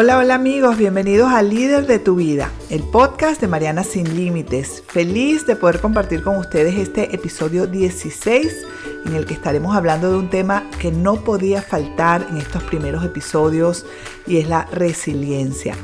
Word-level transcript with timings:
Hola, 0.00 0.18
hola 0.18 0.36
amigos, 0.36 0.78
bienvenidos 0.78 1.28
a 1.32 1.42
Líder 1.42 1.88
de 1.88 1.98
tu 1.98 2.14
Vida, 2.14 2.52
el 2.70 2.84
podcast 2.84 3.40
de 3.40 3.48
Mariana 3.48 3.82
Sin 3.82 4.14
Límites. 4.14 4.84
Feliz 4.86 5.44
de 5.44 5.56
poder 5.56 5.80
compartir 5.80 6.22
con 6.22 6.36
ustedes 6.36 6.76
este 6.76 7.12
episodio 7.12 7.66
16 7.66 8.64
en 9.06 9.16
el 9.16 9.26
que 9.26 9.34
estaremos 9.34 9.74
hablando 9.74 10.08
de 10.08 10.16
un 10.16 10.30
tema 10.30 10.70
que 10.78 10.92
no 10.92 11.24
podía 11.24 11.62
faltar 11.62 12.24
en 12.30 12.36
estos 12.36 12.62
primeros 12.62 13.04
episodios 13.04 13.86
y 14.24 14.36
es 14.36 14.48
la 14.48 14.66
resiliencia. 14.66 15.74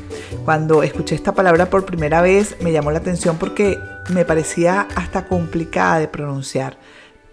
Cuando 0.45 0.81
escuché 0.81 1.15
esta 1.15 1.33
palabra 1.33 1.69
por 1.69 1.83
primera 1.83 2.21
vez 2.21 2.55
me 2.61 2.71
llamó 2.71 2.91
la 2.91 2.99
atención 2.99 3.35
porque 3.37 3.77
me 4.11 4.23
parecía 4.23 4.87
hasta 4.95 5.25
complicada 5.25 5.99
de 5.99 6.07
pronunciar 6.07 6.77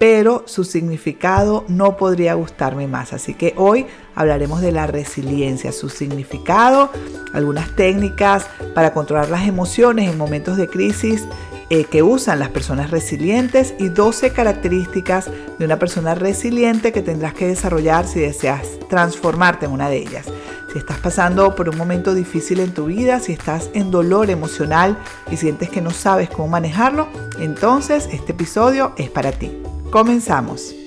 pero 0.02 0.42
su 0.46 0.64
significado 0.64 1.64
no 1.68 1.96
podría 1.96 2.34
gustarme 2.34 2.88
más. 2.88 3.12
Así 3.12 3.34
que 3.34 3.54
hoy 3.56 3.86
hablaremos 4.14 4.60
de 4.60 4.72
la 4.72 4.86
resiliencia, 4.86 5.72
su 5.72 5.88
significado, 5.88 6.90
algunas 7.32 7.74
técnicas 7.76 8.46
para 8.74 8.92
controlar 8.92 9.30
las 9.30 9.46
emociones 9.46 10.10
en 10.10 10.18
momentos 10.18 10.56
de 10.56 10.68
crisis 10.68 11.26
eh, 11.70 11.84
que 11.84 12.02
usan 12.02 12.38
las 12.38 12.50
personas 12.50 12.90
resilientes 12.90 13.74
y 13.78 13.88
12 13.88 14.32
características 14.32 15.30
de 15.58 15.64
una 15.64 15.78
persona 15.78 16.14
resiliente 16.14 16.92
que 16.92 17.00
tendrás 17.00 17.32
que 17.32 17.46
desarrollar 17.46 18.06
si 18.06 18.20
deseas 18.20 18.66
transformarte 18.90 19.64
en 19.64 19.72
una 19.72 19.88
de 19.88 19.96
ellas. 19.96 20.26
Si 20.70 20.78
estás 20.78 20.98
pasando 20.98 21.54
por 21.54 21.68
un 21.68 21.78
momento 21.78 22.14
difícil 22.14 22.60
en 22.60 22.72
tu 22.72 22.86
vida, 22.86 23.20
si 23.20 23.32
estás 23.32 23.70
en 23.72 23.90
dolor 23.90 24.30
emocional 24.30 24.98
y 25.30 25.36
sientes 25.36 25.70
que 25.70 25.80
no 25.80 25.90
sabes 25.90 26.28
cómo 26.28 26.48
manejarlo, 26.48 27.08
entonces 27.38 28.08
este 28.12 28.32
episodio 28.32 28.92
es 28.98 29.08
para 29.08 29.32
ti. 29.32 29.50
Comenzamos. 29.90 30.81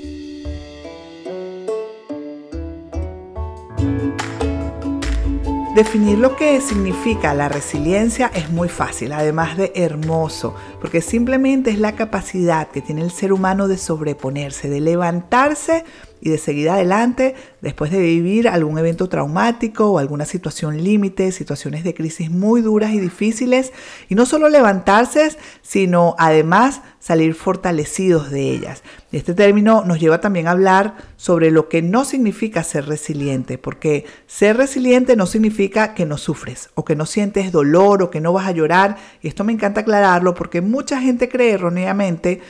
Definir 5.75 6.19
lo 6.19 6.37
que 6.37 6.61
significa 6.61 7.33
la 7.33 7.49
resiliencia 7.49 8.31
es 8.33 8.49
muy 8.49 8.69
fácil, 8.69 9.11
además 9.11 9.57
de 9.57 9.73
hermoso, 9.75 10.55
porque 10.79 11.01
simplemente 11.01 11.69
es 11.69 11.79
la 11.79 11.97
capacidad 11.97 12.69
que 12.69 12.79
tiene 12.79 13.01
el 13.01 13.11
ser 13.11 13.33
humano 13.33 13.67
de 13.67 13.77
sobreponerse, 13.77 14.69
de 14.69 14.79
levantarse 14.79 15.83
y 16.21 16.29
de 16.29 16.37
seguir 16.37 16.69
adelante 16.69 17.35
después 17.61 17.91
de 17.91 17.99
vivir 17.99 18.47
algún 18.47 18.77
evento 18.77 19.09
traumático 19.09 19.91
o 19.91 19.99
alguna 19.99 20.25
situación 20.25 20.83
límite, 20.83 21.31
situaciones 21.31 21.83
de 21.83 21.93
crisis 21.93 22.29
muy 22.31 22.61
duras 22.61 22.93
y 22.93 22.99
difíciles, 22.99 23.73
y 24.09 24.15
no 24.15 24.25
solo 24.25 24.49
levantarse, 24.49 25.35
sino 25.61 26.15
además 26.17 26.81
salir 26.99 27.35
fortalecidos 27.35 28.31
de 28.31 28.51
ellas. 28.51 28.83
Este 29.11 29.33
término 29.33 29.83
nos 29.85 29.99
lleva 29.99 30.19
también 30.21 30.47
a 30.47 30.51
hablar 30.51 30.95
sobre 31.17 31.51
lo 31.51 31.69
que 31.69 31.81
no 31.81 32.05
significa 32.05 32.63
ser 32.63 32.87
resiliente, 32.87 33.57
porque 33.57 34.05
ser 34.27 34.57
resiliente 34.57 35.15
no 35.15 35.25
significa 35.25 35.93
que 35.93 36.05
no 36.05 36.17
sufres 36.17 36.69
o 36.75 36.83
que 36.83 36.95
no 36.95 37.05
sientes 37.05 37.51
dolor 37.51 38.03
o 38.03 38.09
que 38.09 38.21
no 38.21 38.33
vas 38.33 38.47
a 38.47 38.51
llorar, 38.51 38.97
y 39.21 39.27
esto 39.27 39.43
me 39.43 39.53
encanta 39.53 39.81
aclararlo 39.81 40.33
porque 40.33 40.61
mucha 40.61 40.99
gente 40.99 41.29
cree 41.29 41.51
erróneamente 41.51 42.41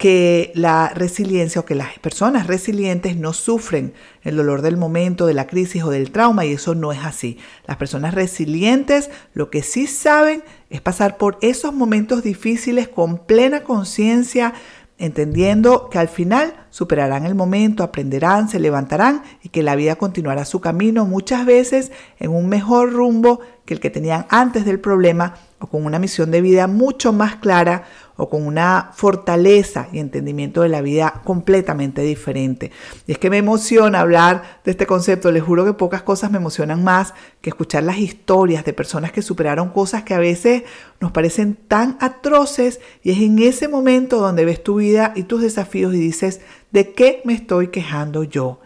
que 0.00 0.50
la 0.54 0.88
resiliencia 0.94 1.60
o 1.60 1.66
que 1.66 1.74
las 1.74 1.98
personas 1.98 2.46
resilientes 2.46 3.18
no 3.18 3.34
sufren 3.34 3.92
el 4.22 4.34
dolor 4.34 4.62
del 4.62 4.78
momento, 4.78 5.26
de 5.26 5.34
la 5.34 5.46
crisis 5.46 5.82
o 5.82 5.90
del 5.90 6.10
trauma 6.10 6.46
y 6.46 6.54
eso 6.54 6.74
no 6.74 6.90
es 6.90 7.00
así. 7.00 7.36
Las 7.66 7.76
personas 7.76 8.14
resilientes 8.14 9.10
lo 9.34 9.50
que 9.50 9.62
sí 9.62 9.86
saben 9.86 10.42
es 10.70 10.80
pasar 10.80 11.18
por 11.18 11.36
esos 11.42 11.74
momentos 11.74 12.22
difíciles 12.22 12.88
con 12.88 13.26
plena 13.26 13.62
conciencia, 13.62 14.54
entendiendo 14.96 15.90
que 15.90 15.98
al 15.98 16.08
final 16.08 16.66
superarán 16.70 17.26
el 17.26 17.34
momento, 17.34 17.82
aprenderán, 17.82 18.48
se 18.48 18.60
levantarán 18.60 19.22
y 19.42 19.50
que 19.50 19.62
la 19.62 19.76
vida 19.76 19.96
continuará 19.96 20.44
su 20.44 20.60
camino 20.60 21.04
muchas 21.04 21.44
veces 21.44 21.92
en 22.18 22.30
un 22.30 22.48
mejor 22.48 22.92
rumbo 22.92 23.40
que 23.64 23.74
el 23.74 23.80
que 23.80 23.90
tenían 23.90 24.26
antes 24.30 24.64
del 24.64 24.80
problema 24.80 25.34
o 25.60 25.66
con 25.66 25.84
una 25.84 25.98
misión 25.98 26.30
de 26.30 26.40
vida 26.40 26.66
mucho 26.66 27.12
más 27.12 27.36
clara 27.36 27.84
o 28.16 28.28
con 28.28 28.46
una 28.46 28.90
fortaleza 28.92 29.88
y 29.92 29.98
entendimiento 29.98 30.62
de 30.62 30.68
la 30.68 30.82
vida 30.82 31.22
completamente 31.24 32.02
diferente. 32.02 32.70
Y 33.06 33.12
es 33.12 33.18
que 33.18 33.30
me 33.30 33.38
emociona 33.38 34.00
hablar 34.00 34.60
de 34.64 34.72
este 34.72 34.86
concepto, 34.86 35.30
les 35.32 35.42
juro 35.42 35.64
que 35.64 35.72
pocas 35.72 36.02
cosas 36.02 36.30
me 36.30 36.36
emocionan 36.36 36.84
más 36.84 37.14
que 37.40 37.50
escuchar 37.50 37.82
las 37.84 37.98
historias 37.98 38.64
de 38.64 38.74
personas 38.74 39.12
que 39.12 39.22
superaron 39.22 39.70
cosas 39.70 40.02
que 40.02 40.14
a 40.14 40.18
veces 40.18 40.64
nos 41.00 41.12
parecen 41.12 41.54
tan 41.54 41.96
atroces 42.00 42.80
y 43.02 43.12
es 43.12 43.18
en 43.20 43.38
ese 43.38 43.68
momento 43.68 44.18
donde 44.18 44.44
ves 44.44 44.62
tu 44.62 44.76
vida 44.76 45.12
y 45.16 45.22
tus 45.22 45.40
desafíos 45.40 45.94
y 45.94 45.98
dices, 45.98 46.40
¿de 46.70 46.92
qué 46.92 47.22
me 47.24 47.34
estoy 47.34 47.68
quejando 47.68 48.24
yo? 48.24 48.60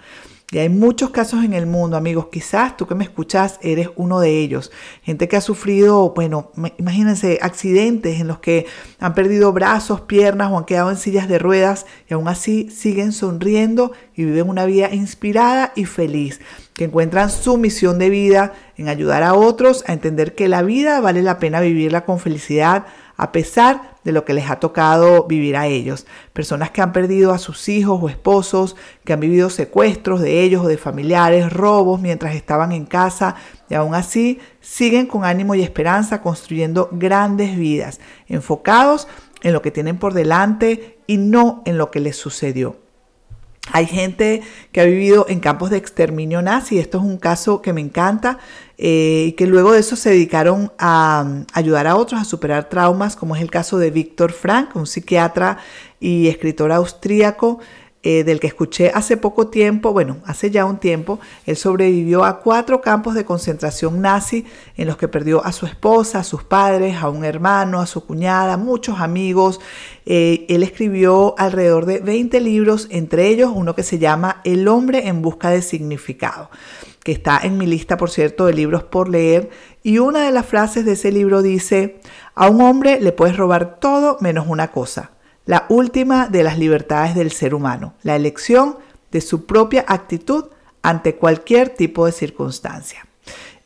Y 0.55 0.59
hay 0.59 0.69
muchos 0.69 1.11
casos 1.11 1.43
en 1.43 1.53
el 1.53 1.67
mundo, 1.67 1.97
amigos. 1.97 2.29
Quizás 2.31 2.77
tú 2.77 2.87
que 2.87 2.95
me 2.95 3.03
escuchas 3.03 3.59
eres 3.61 3.89
uno 3.97 4.21
de 4.21 4.39
ellos. 4.39 4.71
Gente 5.03 5.27
que 5.27 5.37
ha 5.37 5.41
sufrido, 5.41 6.13
bueno, 6.15 6.53
imagínense, 6.79 7.41
accidentes 7.43 8.21
en 8.21 8.29
los 8.29 8.39
que 8.39 8.67
han 9.01 9.15
perdido 9.15 9.53
brazos, 9.53 10.03
piernas 10.03 10.53
o 10.53 10.59
han 10.59 10.65
quedado 10.65 10.91
en 10.91 10.97
sillas 10.97 11.27
de 11.27 11.41
ruedas 11.41 11.87
y 12.09 12.15
aún 12.15 12.29
así 12.29 12.71
siguen 12.71 13.11
sonriendo 13.11 13.91
y 14.15 14.27
viven 14.27 14.49
una 14.49 14.65
vida 14.65 14.95
inspirada 14.95 15.73
y 15.75 15.87
feliz. 15.87 16.41
Que 16.75 16.85
encuentran 16.85 17.31
su 17.31 17.57
misión 17.57 17.99
de 17.99 18.11
vida 18.11 18.53
en 18.77 18.89
ayudar 18.89 19.25
a 19.25 19.35
otros 19.35 19.83
a 19.89 19.93
entender 19.93 20.37
que 20.37 20.47
la 20.47 20.63
vida 20.63 21.01
vale 21.01 21.23
la 21.23 21.41
pena 21.41 21.59
vivirla 21.59 22.05
con 22.05 22.21
felicidad 22.21 22.87
a 23.17 23.33
pesar 23.33 23.94
de 24.05 24.13
lo 24.13 24.25
que 24.25 24.35
les 24.35 24.51
ha 24.51 24.61
tocado 24.61 25.25
vivir 25.25 25.57
a 25.57 25.67
ellos. 25.67 26.07
Personas 26.33 26.71
que 26.71 26.83
han 26.83 26.93
perdido 26.93 27.33
a 27.33 27.39
sus 27.39 27.69
hijos 27.69 27.99
o 28.03 28.09
esposos, 28.09 28.77
que 29.05 29.13
han 29.13 29.21
vivido 29.21 29.51
secuestros 29.51 30.21
de 30.21 30.43
ellos 30.43 30.65
o 30.65 30.69
de 30.69 30.79
familiares, 30.79 31.53
robos 31.53 32.01
mientras 32.01 32.35
estaban 32.35 32.73
en 32.73 32.85
casa 32.87 33.35
y 33.69 33.75
aún 33.75 33.95
así 33.95 34.39
siguen 34.61 35.07
con 35.07 35.25
ánimo 35.25 35.55
y 35.55 35.63
esperanza 35.63 36.21
construyendo 36.21 36.89
grandes 36.93 37.57
vidas, 37.57 38.01
enfocados 38.29 39.09
en 39.43 39.53
lo 39.53 39.63
que 39.63 39.71
tienen 39.71 39.99
por 39.99 40.15
delante 40.15 40.99
y 41.07 41.17
no 41.17 41.63
en 41.65 41.79
lo 41.79 41.91
que 41.91 42.01
les 42.01 42.17
sucedió. 42.17 42.85
Hay 43.73 43.87
gente 43.87 44.43
que 44.73 44.83
ha 44.83 44.85
vivido 44.85 45.25
en 45.29 45.41
campos 45.41 45.71
de 45.71 45.79
exterminio 45.79 46.43
nazi, 46.43 46.79
esto 46.79 46.99
es 46.99 47.05
un 47.05 47.17
caso 47.17 47.63
que 47.63 47.73
me 47.73 47.81
encanta, 47.81 48.39
eh, 48.79 49.27
y 49.29 49.33
que 49.33 49.47
luego 49.47 49.73
de 49.73 49.81
eso 49.81 49.97
se 49.97 50.11
dedicaron 50.11 50.73
a, 50.79 51.25
mm, 51.27 51.47
ayudar 51.53 51.87
a 51.87 51.97
otros 51.97 52.21
a 52.21 52.25
superar 52.25 52.69
traumas, 52.69 53.17
como 53.17 53.37
es 53.37 53.43
el 53.43 53.51
caso 53.51 53.79
de 53.79 53.91
Víctor 53.91 54.33
Frank, 54.33 54.75
un 54.75 54.87
psiquiatra 54.87 55.59
y 56.01 56.29
escritor 56.29 56.73
austríaco 56.73 57.61
eh, 58.07 58.23
del 58.23 58.39
que 58.39 58.49
escuché 58.49 58.91
hace 58.93 59.17
poco 59.17 59.47
tiempo, 59.47 59.95
bueno, 59.95 60.19
hace 60.27 60.51
ya 60.51 60.67
un 60.67 60.77
tiempo, 60.77 61.21
él 61.47 61.57
sobrevivió 61.57 62.27
a 62.27 62.41
cuatro 62.41 62.83
campos 62.83 63.15
de 63.15 63.25
concentración 63.25 64.03
nazi 64.03 64.45
en 64.77 64.89
los 64.89 64.99
que 64.99 65.09
perdió 65.09 65.43
a 65.43 65.53
su 65.53 65.65
esposa, 65.65 66.19
a 66.19 66.23
sus 66.23 66.45
padres, 66.45 66.97
a 66.97 67.09
un 67.09 67.25
hermano, 67.25 67.81
a 67.81 67.87
su 67.87 68.05
cuñada, 68.05 68.59
muchos 68.59 69.01
amigos. 69.01 69.59
Eh, 70.05 70.45
él 70.51 70.63
escribió 70.63 71.35
alrededor 71.39 71.87
de 71.87 72.01
20 72.01 72.43
libros, 72.43 72.89
entre 72.91 73.29
ellos 73.29 73.51
uno 73.55 73.75
que 73.75 73.83
se 73.83 73.99
llama 73.99 74.43
El 74.45 74.69
hombre 74.69 75.09
en 75.09 75.23
busca 75.23 75.49
de 75.49 75.63
significado 75.63 76.51
que 77.05 77.13
está 77.13 77.39
en 77.43 77.59
mi 77.59 77.67
lista, 77.67 77.97
por 77.97 78.11
cierto, 78.11 78.47
de 78.47 78.55
libros 78.55 78.83
por 78.83 79.09
leer. 79.09 79.51
Y 79.85 79.99
una 79.99 80.25
de 80.25 80.33
las 80.33 80.47
frases 80.47 80.85
de 80.85 80.93
ese 80.93 81.13
libro 81.13 81.43
dice, 81.43 82.01
a 82.35 82.49
un 82.49 82.61
hombre 82.63 82.99
le 83.01 83.13
puedes 83.13 83.37
robar 83.37 83.79
todo 83.79 84.17
menos 84.21 84.47
una 84.49 84.73
cosa, 84.73 85.13
la 85.45 85.67
última 85.69 86.27
de 86.29 86.43
las 86.43 86.59
libertades 86.59 87.15
del 87.15 87.31
ser 87.31 87.55
humano, 87.55 87.95
la 88.03 88.17
elección 88.17 88.79
de 89.13 89.21
su 89.21 89.45
propia 89.45 89.85
actitud 89.87 90.47
ante 90.83 91.17
cualquier 91.17 91.69
tipo 91.69 92.07
de 92.07 92.13
circunstancia. 92.13 93.07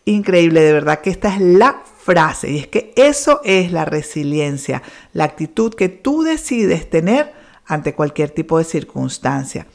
Increíble, 0.04 0.60
de 0.60 0.72
verdad 0.72 1.00
que 1.00 1.10
esta 1.10 1.34
es 1.34 1.40
la 1.40 1.82
frase 1.84 2.50
y 2.50 2.58
es 2.58 2.66
que 2.66 2.92
eso 2.96 3.40
es 3.44 3.70
la 3.70 3.84
resiliencia, 3.84 4.82
la 5.12 5.24
actitud 5.24 5.74
que 5.74 5.88
tú 5.88 6.22
decides 6.22 6.90
tener 6.90 7.32
ante 7.66 7.94
cualquier 7.94 8.30
tipo 8.30 8.58
de 8.58 8.64
circunstancia. 8.64 9.66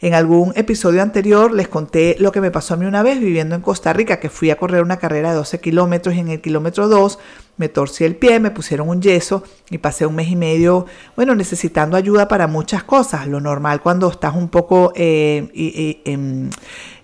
En 0.00 0.14
algún 0.14 0.52
episodio 0.54 1.02
anterior 1.02 1.52
les 1.52 1.66
conté 1.66 2.14
lo 2.20 2.30
que 2.30 2.40
me 2.40 2.52
pasó 2.52 2.74
a 2.74 2.76
mí 2.76 2.86
una 2.86 3.02
vez 3.02 3.18
viviendo 3.18 3.56
en 3.56 3.62
Costa 3.62 3.92
Rica, 3.92 4.20
que 4.20 4.30
fui 4.30 4.50
a 4.50 4.56
correr 4.56 4.80
una 4.82 4.98
carrera 4.98 5.30
de 5.30 5.36
12 5.36 5.60
kilómetros 5.60 6.14
y 6.14 6.20
en 6.20 6.28
el 6.28 6.40
kilómetro 6.40 6.86
2 6.86 7.18
me 7.56 7.68
torcí 7.68 8.04
el 8.04 8.14
pie, 8.14 8.38
me 8.38 8.52
pusieron 8.52 8.88
un 8.88 9.02
yeso 9.02 9.42
y 9.70 9.78
pasé 9.78 10.06
un 10.06 10.14
mes 10.14 10.28
y 10.28 10.36
medio, 10.36 10.86
bueno, 11.16 11.34
necesitando 11.34 11.96
ayuda 11.96 12.28
para 12.28 12.46
muchas 12.46 12.84
cosas, 12.84 13.26
lo 13.26 13.40
normal 13.40 13.80
cuando 13.80 14.08
estás 14.08 14.36
un 14.36 14.48
poco 14.48 14.92
eh, 14.94 16.00
em, 16.04 16.48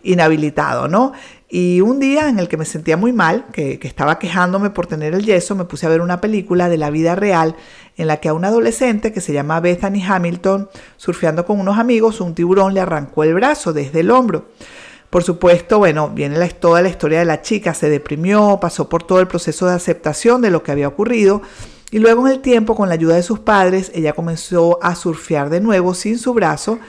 inhabilitado, 0.04 0.86
¿no? 0.86 1.14
Y 1.56 1.82
un 1.82 2.00
día 2.00 2.28
en 2.28 2.40
el 2.40 2.48
que 2.48 2.56
me 2.56 2.64
sentía 2.64 2.96
muy 2.96 3.12
mal, 3.12 3.44
que, 3.52 3.78
estaba 3.84 4.18
quejándome 4.18 4.70
por 4.70 4.88
tener 4.88 5.14
el 5.14 5.24
yeso, 5.24 5.54
me 5.54 5.64
puse 5.64 5.86
a 5.86 5.88
ver 5.88 6.00
una 6.00 6.20
película 6.20 6.68
de 6.68 6.78
la 6.78 6.90
vida 6.90 7.14
real 7.14 7.54
en 7.96 8.08
la 8.08 8.16
que 8.16 8.28
a 8.28 8.34
un 8.34 8.44
adolescente 8.44 9.12
que 9.12 9.20
se 9.20 9.32
llama 9.32 9.60
Bethany 9.60 10.02
Hamilton, 10.04 10.68
surfeando 10.96 11.46
con 11.46 11.60
unos 11.60 11.78
amigos, 11.78 12.20
un 12.20 12.34
tiburón 12.34 12.74
le 12.74 12.80
arrancó 12.80 13.22
el 13.22 13.34
brazo 13.34 13.72
desde 13.72 14.00
el 14.00 14.10
hombro. 14.10 14.46
Por 15.10 15.22
supuesto, 15.22 15.78
bueno, 15.78 16.08
viene 16.08 16.38
la, 16.38 16.48
toda 16.48 16.82
la 16.82 16.88
historia 16.88 17.20
de 17.20 17.24
la 17.24 17.40
chica, 17.40 17.72
se 17.72 17.88
deprimió, 17.88 18.58
pasó 18.60 18.88
por 18.88 19.04
todo 19.04 19.20
el 19.20 19.28
proceso 19.28 19.68
de 19.68 19.74
aceptación 19.74 20.42
de 20.42 20.50
lo 20.50 20.64
que 20.64 20.72
había 20.72 20.88
ocurrido 20.88 21.40
y 21.94 22.00
luego 22.00 22.26
en 22.26 22.32
el 22.32 22.40
tiempo, 22.40 22.74
con 22.74 22.88
la 22.88 22.94
ayuda 22.94 23.14
de 23.14 23.22
sus 23.22 23.38
padres, 23.38 23.92
ella 23.94 24.14
comenzó 24.14 24.80
a 24.82 24.96
surfear 24.96 25.48
de 25.48 25.60
nuevo 25.60 25.94
sin 25.94 26.18
su 26.18 26.34
brazo 26.34 26.80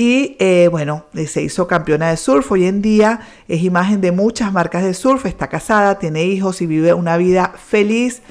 y 0.00 0.34
eh, 0.38 0.68
bueno, 0.70 1.04
se 1.26 1.42
hizo 1.42 1.66
campeona 1.66 2.08
de 2.08 2.16
surf. 2.16 2.50
Hoy 2.52 2.64
en 2.64 2.80
día 2.80 3.20
es 3.48 3.62
imagen 3.62 4.00
de 4.00 4.12
muchas 4.12 4.50
marcas 4.50 4.82
de 4.82 4.94
surf, 4.94 5.26
está 5.26 5.48
casada, 5.48 5.98
tiene 5.98 6.24
hijos 6.24 6.62
y 6.62 6.66
vive 6.66 6.94
una 6.94 7.18
vida 7.18 7.52
feliz. 7.68 8.22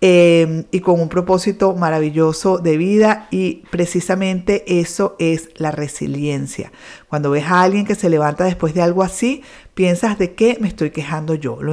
Em, 0.00 0.62
y 0.70 0.78
con 0.78 1.00
un 1.00 1.08
propósito 1.08 1.74
maravilloso 1.74 2.58
de 2.58 2.76
vida 2.76 3.26
y 3.32 3.64
precisamente 3.72 4.78
eso 4.78 5.16
es 5.18 5.48
la 5.56 5.72
resiliencia. 5.72 6.70
Cuando 7.08 7.32
ves 7.32 7.46
a 7.46 7.62
alguien 7.62 7.84
que 7.84 7.96
se 7.96 8.08
levanta 8.08 8.44
después 8.44 8.74
de 8.74 8.82
algo 8.82 9.02
así, 9.02 9.42
piensas 9.78 10.18
de 10.18 10.34
qué 10.34 10.58
me 10.60 10.66
estoy 10.66 10.90
quejando 10.90 11.36
yo. 11.36 11.60
Lo, 11.62 11.72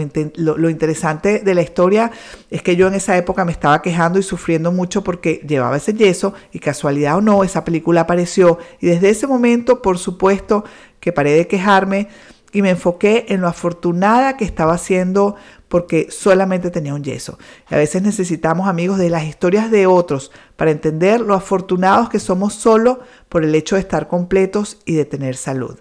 lo, 0.57 0.69
interesante 0.69 1.39
de 1.39 1.55
la 1.55 1.63
historia 1.63 2.11
es 2.51 2.61
que 2.61 2.75
yo 2.75 2.85
en 2.85 2.93
esa 2.93 3.17
época 3.17 3.45
me 3.45 3.51
estaba 3.51 3.81
quejando 3.81 4.19
y 4.19 4.21
sufriendo 4.21 4.71
mucho 4.71 5.03
porque 5.03 5.41
llevaba 5.47 5.77
ese 5.77 5.95
yeso 5.95 6.35
y 6.51 6.59
casualidad 6.59 7.17
o 7.17 7.21
no, 7.21 7.43
esa 7.43 7.65
película 7.65 8.01
apareció 8.01 8.59
y 8.79 8.85
desde 8.85 9.09
ese 9.09 9.25
momento, 9.25 9.81
por 9.81 9.97
supuesto, 9.97 10.65
que 10.99 11.13
paré 11.13 11.31
de 11.31 11.47
quejarme 11.47 12.09
y 12.53 12.61
me 12.61 12.69
enfoqué 12.69 13.25
en 13.29 13.41
lo 13.41 13.47
afortunada 13.47 14.37
que 14.37 14.45
estaba 14.45 14.77
siendo 14.77 15.35
porque 15.67 16.09
solamente 16.11 16.69
tenía 16.69 16.93
un 16.93 17.03
yeso. 17.03 17.39
a 17.71 17.75
veces 17.75 18.03
necesitamos 18.03 18.67
amigos 18.67 18.99
de 18.99 19.09
las 19.09 19.23
historias 19.23 19.71
de 19.71 19.87
otros 19.87 20.31
para 20.57 20.69
entender 20.69 21.21
lo 21.21 21.33
afortunados 21.33 22.09
que 22.09 22.19
somos 22.19 22.53
solo 22.53 22.99
por 23.29 23.43
el 23.43 23.55
hecho 23.55 23.77
de 23.77 23.81
estar 23.81 24.07
completos 24.07 24.77
y 24.85 24.93
de 24.93 25.05
tener 25.05 25.35
salud. 25.35 25.79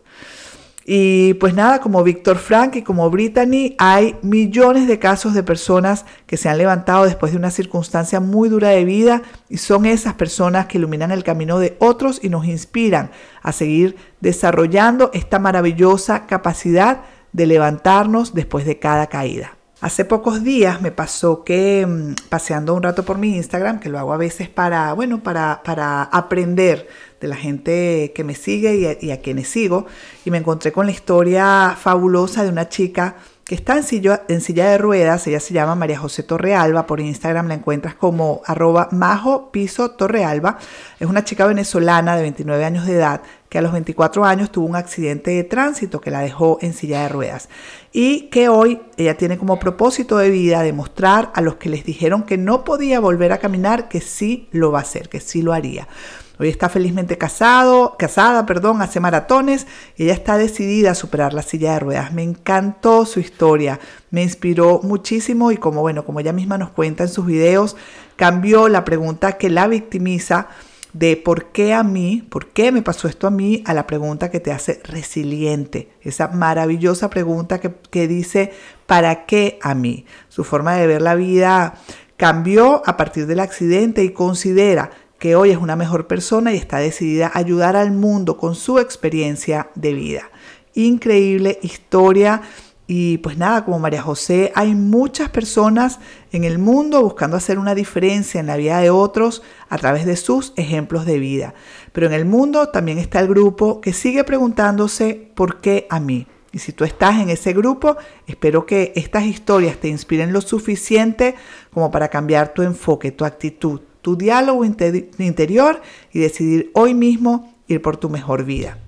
Y 0.87 1.35
pues 1.35 1.55
nada, 1.55 1.81
como 1.81 2.03
Víctor 2.03 2.37
Frank 2.37 2.77
y 2.77 2.83
como 2.83 3.09
Brittany, 3.09 3.75
hay 3.79 4.17
millones 4.23 4.87
de 4.87 4.99
casos 4.99 5.33
de 5.33 5.43
personas 5.43 6.05
que 6.27 6.37
se 6.37 6.51
han 6.51 6.59
levantado 6.59 7.05
después 7.05 7.33
de 7.33 7.39
una 7.39 7.51
circunstancia 7.51 8.21
muy 8.21 8.51
dura 8.51 8.69
de 8.69 8.85
vida 8.85 9.23
y 9.49 9.57
son 9.57 9.87
esas 9.87 10.15
personas 10.15 10.67
que 10.67 10.77
iluminan 10.77 11.11
el 11.11 11.25
camino 11.25 11.59
de 11.59 11.77
otros 11.79 12.21
y 12.23 12.29
nos 12.29 12.45
inspiran 12.45 13.11
a 13.43 13.53
seguir 13.53 13.97
desarrollando 14.21 15.11
esta 15.15 15.39
maravillosa 15.39 16.27
capacidad 16.27 17.01
de 17.33 17.47
levantarnos 17.47 18.35
después 18.35 18.67
de 18.67 18.79
cada 18.79 19.07
caída. 19.07 19.57
Hace 19.85 20.07
pocos 20.07 20.43
días 20.43 20.81
me 20.81 20.93
pasó 20.93 21.45
que 21.45 21.85
mm, 21.87 22.15
paseando 22.31 22.73
un 22.73 22.83
rato 22.83 23.05
por 23.05 23.19
mi 23.19 23.37
Instagram, 23.37 23.81
que 23.81 23.91
lo 23.91 23.99
hago 23.99 24.15
a 24.15 24.17
veces 24.17 24.49
para, 24.49 24.95
bueno, 24.95 25.23
para, 25.23 25.61
para 25.63 26.05
aprender 26.05 26.89
de 27.21 27.29
la 27.29 27.37
gente 27.37 28.11
que 28.15 28.25
me 28.25 28.35
sigue 28.35 28.77
y 28.77 28.87
a, 28.87 28.97
y 28.99 29.11
a 29.11 29.21
quienes 29.21 29.49
sigo, 29.49 29.85
y 30.25 30.31
me 30.31 30.39
encontré 30.39 30.73
con 30.73 30.87
la 30.87 30.93
historia 30.93 31.77
fabulosa 31.79 32.43
de 32.45 32.49
una 32.49 32.71
chica 32.71 33.17
que 33.45 33.55
está 33.55 33.77
en 33.77 33.83
silla, 33.83 34.69
de 34.69 34.79
ruedas, 34.79 35.27
ella 35.27 35.41
se 35.41 35.53
llama 35.53 35.75
María 35.75 35.99
José 35.99 36.23
Torrealba, 36.23 36.87
por 36.87 37.01
Instagram 37.01 37.49
la 37.49 37.55
encuentras 37.55 37.95
como 37.95 38.41
arroba 38.47 38.89
majo 38.91 39.51
piso 39.53 39.91
Torrealba, 39.91 40.59
es 40.99 41.07
una 41.07 41.25
chica 41.25 41.47
venezolana 41.47 42.17
de 42.17 42.23
29 42.23 42.65
años 42.65 42.87
de 42.87 42.95
edad 42.95 43.21
que 43.51 43.59
a 43.59 43.63
los 43.63 43.73
24 43.73 44.25
años 44.25 44.51
tuvo 44.51 44.67
un 44.67 44.77
accidente 44.77 45.31
de 45.31 45.45
tránsito 45.45 46.01
que 46.01 46.11
la 46.11 46.21
dejó 46.21 46.59
en 46.63 46.73
silla 46.73 47.03
de 47.03 47.11
ruedas 47.11 47.51
y 47.93 48.29
que 48.31 48.49
hoy 48.49 48.81
ella 48.97 49.17
tiene 49.17 49.37
como 49.37 49.61
propósito 49.61 50.17
de 50.17 50.31
vida 50.31 50.63
demostrar 50.63 51.31
a 51.35 51.43
los 51.43 51.57
que 51.57 51.69
les 51.69 51.85
dijeron 51.85 52.23
que 52.23 52.39
no 52.39 52.65
podía 52.65 52.99
volver 52.99 53.33
a 53.33 53.39
caminar 53.39 53.89
que 53.89 54.01
sí 54.01 54.49
lo 54.53 54.73
va 54.73 54.79
a 54.79 54.83
hacer, 54.83 55.09
que 55.09 55.21
sí 55.21 55.43
lo 55.43 55.53
haría. 55.53 55.87
Hoy 56.37 56.49
está 56.49 56.69
felizmente 56.69 57.17
casado, 57.17 57.95
casada, 57.97 58.45
perdón, 58.45 58.83
hace 58.83 58.99
maratones 58.99 59.69
y 59.97 60.05
ella 60.05 60.15
está 60.15 60.37
decidida 60.37 60.91
a 60.91 60.97
superar 60.97 61.33
la 61.33 61.43
silla 61.43 61.75
de 61.75 61.79
ruedas. 61.79 62.13
Me 62.13 62.25
encantó 62.25 63.07
su 63.07 63.21
historia, 63.21 63.79
me 64.11 64.25
inspiró 64.25 64.81
muchísimo 64.83 65.53
y 65.53 65.59
como 65.59 65.81
bueno, 65.83 66.05
como 66.05 66.19
ella 66.19 66.33
misma 66.33 66.59
nos 66.59 66.71
cuenta 66.71 67.05
en 67.05 67.09
sus 67.09 67.27
videos, 67.27 67.77
cambió 68.17 68.69
la 68.69 68.85
pregunta 68.85 69.39
que 69.39 69.49
la 69.49 69.69
victimiza 69.69 70.49
de 70.93 71.17
por 71.17 71.47
qué 71.53 71.73
a 71.73 71.85
mí, 71.85 72.27
por 72.29 72.49
qué 72.49 72.73
me 72.73 72.83
pasó 72.83 73.07
esto 73.07 73.29
a 73.29 73.31
mí, 73.31 73.63
a 73.65 73.73
la 73.73 73.87
pregunta 73.87 74.31
que 74.31 74.41
te 74.41 74.51
hace 74.51 74.81
resiliente, 74.83 75.91
esa 76.03 76.29
maravillosa 76.29 77.11
pregunta 77.11 77.61
que, 77.61 77.75
que 77.91 78.09
dice, 78.09 78.53
¿para 78.87 79.27
qué 79.27 79.59
a 79.63 79.75
mí? 79.75 80.05
Su 80.29 80.43
forma 80.43 80.75
de 80.75 80.87
ver 80.89 81.03
la 81.03 81.15
vida 81.15 81.75
cambió 82.17 82.83
a 82.87 82.97
partir 82.97 83.27
del 83.27 83.41
accidente 83.41 84.05
y 84.05 84.11
considera 84.11 84.91
que 85.25 85.37
hoy 85.37 85.53
es 85.53 85.57
una 85.57 85.75
mejor 85.75 86.07
persona 86.07 86.53
y 86.53 86.59
está 86.59 86.77
decidida 86.77 87.29
a 87.33 87.39
ayudar 87.39 87.77
al 87.77 87.93
mundo 87.93 88.37
con 88.37 88.55
su 88.55 88.79
experiencia 88.79 89.71
de 89.75 89.95
vida. 89.95 90.31
Increíble 90.75 91.59
historia. 91.63 92.43
Y 92.87 93.17
pues 93.17 93.39
nada, 93.39 93.65
como 93.65 93.79
María 93.79 94.03
José, 94.03 94.53
hay 94.55 94.75
muchas 94.75 95.31
personas 95.31 95.99
en 96.31 96.45
el 96.45 96.59
mundo 96.59 97.01
buscando 97.01 97.39
hacer 97.39 97.59
una 97.59 97.75
diferencia 97.75 98.39
en 98.39 98.49
la 98.49 98.59
vida 98.59 98.81
de 98.81 98.91
otros 98.91 99.43
a 99.71 99.79
través 99.79 100.05
de 100.05 100.17
sus 100.17 100.53
ejemplos 100.57 101.07
de 101.07 101.19
vida. 101.19 101.55
Pero 101.95 102.07
en 102.07 102.13
el 102.13 102.27
mundo 102.27 102.69
también 102.69 102.99
está 102.99 103.21
el 103.21 103.29
grupo 103.29 103.81
que 103.81 103.95
sigue 103.95 104.25
preguntándose 104.25 105.31
¿por 105.35 105.63
qué 105.63 105.87
a 105.89 106.01
mí? 106.01 106.27
Y 106.53 106.59
si 106.59 106.73
tú 106.73 106.85
estás 106.85 107.19
en 107.19 107.31
ese 107.31 107.55
grupo, 107.55 107.97
espero 108.27 108.67
que 108.67 108.93
estas 108.95 109.25
historias 109.25 109.79
te 109.79 109.89
inspiren 109.89 110.35
lo 110.35 110.43
suficiente 110.43 111.35
como 111.73 111.91
para 111.91 112.09
cambiar 112.09 112.53
tu 112.53 112.61
enfoque, 112.61 113.11
tu 113.11 113.25
actitud, 113.25 113.81
tu 114.05 114.17
diálogo 114.17 114.65
interior 114.65 115.81
y 116.13 116.21
decidir 116.21 116.71
hoy 116.75 116.95
mismo 116.95 117.53
ir 117.67 117.81
por 117.81 117.97
tu 117.97 118.11
mejor 118.11 118.45
vida. 118.45 118.79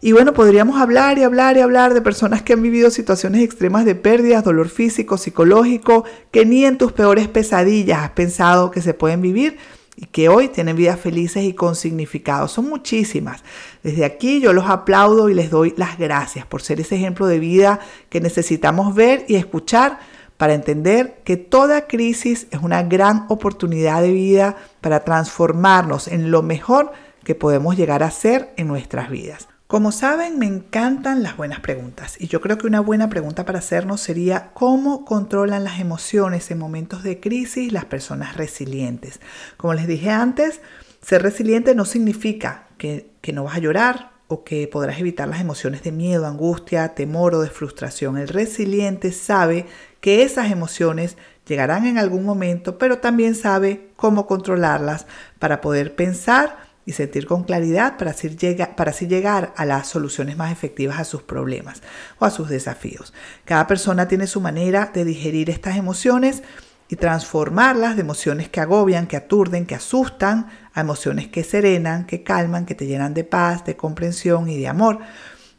Y 0.00 0.12
bueno, 0.12 0.32
podríamos 0.32 0.80
hablar 0.80 1.18
y 1.18 1.22
hablar 1.22 1.56
y 1.56 1.60
hablar 1.60 1.92
de 1.92 2.00
personas 2.00 2.40
que 2.42 2.54
han 2.54 2.62
vivido 2.62 2.90
situaciones 2.90 3.42
extremas 3.42 3.84
de 3.84 3.94
pérdidas, 3.94 4.44
dolor 4.44 4.68
físico, 4.68 5.18
psicológico, 5.18 6.04
que 6.30 6.46
ni 6.46 6.64
en 6.64 6.78
tus 6.78 6.92
peores 6.92 7.28
pesadillas 7.28 7.98
has 7.98 8.10
pensado 8.10 8.70
que 8.70 8.80
se 8.80 8.94
pueden 8.94 9.20
vivir 9.20 9.58
y 9.96 10.06
que 10.06 10.30
hoy 10.30 10.48
tienen 10.48 10.76
vidas 10.76 10.98
felices 10.98 11.44
y 11.44 11.52
con 11.52 11.74
significado. 11.76 12.48
Son 12.48 12.68
muchísimas. 12.68 13.42
Desde 13.82 14.04
aquí 14.06 14.40
yo 14.40 14.54
los 14.54 14.66
aplaudo 14.66 15.28
y 15.28 15.34
les 15.34 15.50
doy 15.50 15.74
las 15.76 15.98
gracias 15.98 16.46
por 16.46 16.62
ser 16.62 16.80
ese 16.80 16.94
ejemplo 16.94 17.26
de 17.26 17.38
vida 17.38 17.80
que 18.08 18.20
necesitamos 18.20 18.94
ver 18.94 19.26
y 19.28 19.34
escuchar 19.34 19.98
para 20.38 20.54
entender 20.54 21.20
que 21.24 21.36
toda 21.36 21.86
crisis 21.86 22.46
es 22.50 22.60
una 22.62 22.82
gran 22.84 23.26
oportunidad 23.28 24.00
de 24.00 24.12
vida 24.12 24.56
para 24.80 25.04
transformarnos 25.04 26.08
en 26.08 26.30
lo 26.30 26.42
mejor 26.42 26.92
que 27.24 27.34
podemos 27.34 27.76
llegar 27.76 28.02
a 28.02 28.10
ser 28.10 28.54
en 28.56 28.68
nuestras 28.68 29.10
vidas. 29.10 29.48
Como 29.66 29.92
saben, 29.92 30.38
me 30.38 30.46
encantan 30.46 31.22
las 31.22 31.36
buenas 31.36 31.60
preguntas 31.60 32.16
y 32.18 32.28
yo 32.28 32.40
creo 32.40 32.56
que 32.56 32.66
una 32.66 32.80
buena 32.80 33.10
pregunta 33.10 33.44
para 33.44 33.58
hacernos 33.58 34.00
sería 34.00 34.50
cómo 34.54 35.04
controlan 35.04 35.64
las 35.64 35.78
emociones 35.78 36.50
en 36.50 36.58
momentos 36.58 37.02
de 37.02 37.20
crisis 37.20 37.70
las 37.70 37.84
personas 37.84 38.36
resilientes. 38.36 39.20
Como 39.58 39.74
les 39.74 39.86
dije 39.86 40.08
antes, 40.08 40.62
ser 41.02 41.22
resiliente 41.22 41.74
no 41.74 41.84
significa 41.84 42.68
que, 42.78 43.10
que 43.20 43.34
no 43.34 43.44
vas 43.44 43.56
a 43.56 43.60
llorar 43.60 44.17
o 44.28 44.44
que 44.44 44.68
podrás 44.68 44.98
evitar 44.98 45.26
las 45.26 45.40
emociones 45.40 45.82
de 45.82 45.90
miedo, 45.90 46.26
angustia, 46.26 46.94
temor 46.94 47.34
o 47.34 47.40
de 47.40 47.48
frustración. 47.48 48.18
El 48.18 48.28
resiliente 48.28 49.10
sabe 49.10 49.66
que 50.00 50.22
esas 50.22 50.52
emociones 50.52 51.16
llegarán 51.46 51.86
en 51.86 51.98
algún 51.98 52.24
momento, 52.24 52.78
pero 52.78 52.98
también 52.98 53.34
sabe 53.34 53.88
cómo 53.96 54.26
controlarlas 54.26 55.06
para 55.38 55.60
poder 55.62 55.96
pensar 55.96 56.68
y 56.84 56.92
sentir 56.92 57.26
con 57.26 57.44
claridad 57.44 57.96
para 57.98 58.12
así, 58.12 58.28
para 58.76 58.90
así 58.92 59.06
llegar 59.06 59.52
a 59.56 59.64
las 59.64 59.88
soluciones 59.88 60.36
más 60.36 60.52
efectivas 60.52 60.98
a 60.98 61.04
sus 61.04 61.22
problemas 61.22 61.82
o 62.18 62.24
a 62.24 62.30
sus 62.30 62.48
desafíos. 62.48 63.12
Cada 63.44 63.66
persona 63.66 64.08
tiene 64.08 64.26
su 64.26 64.40
manera 64.40 64.90
de 64.94 65.04
digerir 65.04 65.50
estas 65.50 65.76
emociones 65.76 66.42
y 66.88 66.96
transformarlas 66.96 67.96
de 67.96 68.02
emociones 68.02 68.48
que 68.48 68.60
agobian, 68.60 69.06
que 69.06 69.16
aturden, 69.16 69.66
que 69.66 69.74
asustan, 69.74 70.48
a 70.72 70.80
emociones 70.80 71.28
que 71.28 71.44
serenan, 71.44 72.06
que 72.06 72.22
calman, 72.22 72.64
que 72.64 72.74
te 72.74 72.86
llenan 72.86 73.14
de 73.14 73.24
paz, 73.24 73.64
de 73.64 73.76
comprensión 73.76 74.48
y 74.48 74.58
de 74.58 74.68
amor. 74.68 74.98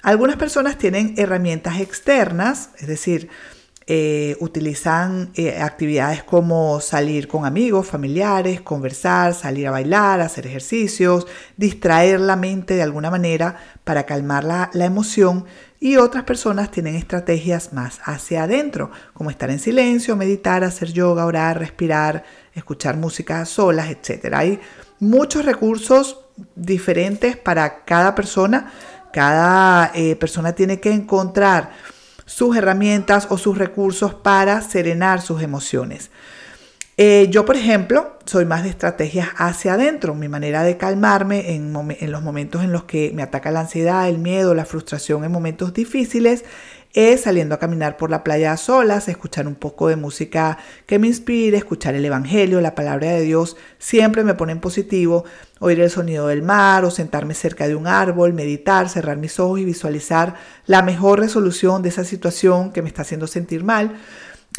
Algunas 0.01 0.37
personas 0.37 0.77
tienen 0.77 1.13
herramientas 1.17 1.79
externas, 1.79 2.71
es 2.77 2.87
decir, 2.87 3.29
eh, 3.91 4.37
utilizan 4.39 5.31
eh, 5.33 5.59
actividades 5.59 6.23
como 6.23 6.79
salir 6.79 7.27
con 7.27 7.45
amigos, 7.45 7.87
familiares, 7.87 8.61
conversar, 8.61 9.33
salir 9.33 9.67
a 9.67 9.71
bailar, 9.71 10.21
hacer 10.21 10.45
ejercicios, 10.45 11.25
distraer 11.57 12.19
la 12.19 12.35
mente 12.35 12.75
de 12.75 12.83
alguna 12.83 13.09
manera 13.09 13.57
para 13.83 14.05
calmar 14.05 14.43
la, 14.43 14.69
la 14.73 14.85
emoción 14.85 15.45
y 15.79 15.95
otras 15.95 16.25
personas 16.25 16.71
tienen 16.71 16.95
estrategias 16.95 17.71
más 17.71 18.01
hacia 18.03 18.43
adentro, 18.43 18.91
como 19.13 19.29
estar 19.29 19.49
en 19.49 19.59
silencio, 19.59 20.17
meditar, 20.17 20.63
hacer 20.63 20.91
yoga, 20.91 21.25
orar, 21.25 21.57
respirar, 21.57 22.25
escuchar 22.53 22.97
música 22.97 23.45
solas, 23.45 23.89
etc. 23.89 24.33
Hay 24.33 24.59
muchos 24.99 25.45
recursos 25.45 26.19
diferentes 26.55 27.37
para 27.37 27.85
cada 27.85 28.13
persona. 28.13 28.71
Cada 29.13 29.91
eh, 29.95 30.15
persona 30.17 30.51
tiene 30.53 30.79
que 30.79 30.91
encontrar 30.91 31.71
sus 32.25 32.55
herramientas 32.55 33.27
o 33.29 33.37
sus 33.37 33.57
recursos 33.57 34.13
para 34.13 34.61
serenar 34.61 35.21
sus 35.21 35.41
emociones. 35.41 36.11
Eh, 37.01 37.27
yo, 37.29 37.45
por 37.45 37.55
ejemplo, 37.55 38.17
soy 38.25 38.43
más 38.43 38.63
de 38.63 38.69
estrategias 38.71 39.29
hacia 39.37 39.75
adentro. 39.75 40.15
Mi 40.15 40.27
manera 40.27 40.63
de 40.63 40.75
calmarme 40.75 41.55
en, 41.55 41.71
los 42.11 42.21
momentos 42.21 42.61
en 42.61 42.73
los 42.73 42.83
que 42.83 43.13
me 43.15 43.23
ataca 43.23 43.51
la 43.51 43.61
ansiedad, 43.61 44.09
el 44.09 44.17
miedo, 44.17 44.53
la 44.53 44.65
frustración 44.65 45.23
en 45.23 45.31
momentos 45.31 45.73
difíciles 45.73 46.43
es 46.91 47.21
saliendo 47.21 47.55
a 47.55 47.59
caminar 47.59 47.95
por 47.95 48.09
la 48.09 48.21
playa 48.21 48.51
a 48.51 48.57
solas, 48.57 49.07
escuchar 49.07 49.47
un 49.47 49.55
poco 49.55 49.87
de 49.87 49.95
música 49.95 50.57
que 50.87 50.99
me 50.99 51.07
inspire, 51.07 51.55
escuchar 51.55 51.95
el 51.95 52.03
Evangelio, 52.03 52.59
la 52.59 52.75
palabra 52.75 53.11
de 53.11 53.21
Dios, 53.21 53.55
siempre 53.77 54.25
me 54.25 54.33
pone 54.33 54.51
en 54.51 54.59
positivo, 54.59 55.23
oír 55.59 55.79
el 55.79 55.91
sonido 55.91 56.27
del 56.27 56.41
mar 56.41 56.83
o 56.83 56.91
sentarme 56.91 57.33
cerca 57.35 57.67
de 57.67 57.75
un 57.75 57.87
árbol, 57.87 58.33
meditar, 58.33 58.89
cerrar 58.89 59.17
mis 59.17 59.39
ojos 59.39 59.59
y 59.59 59.65
visualizar 59.65 60.35
la 60.65 60.81
mejor 60.81 61.19
resolución 61.19 61.81
de 61.81 61.89
esa 61.89 62.03
situación 62.03 62.73
que 62.73 62.81
me 62.81 62.89
está 62.89 63.03
haciendo 63.03 63.27
sentir 63.27 63.63
mal. 63.63 63.93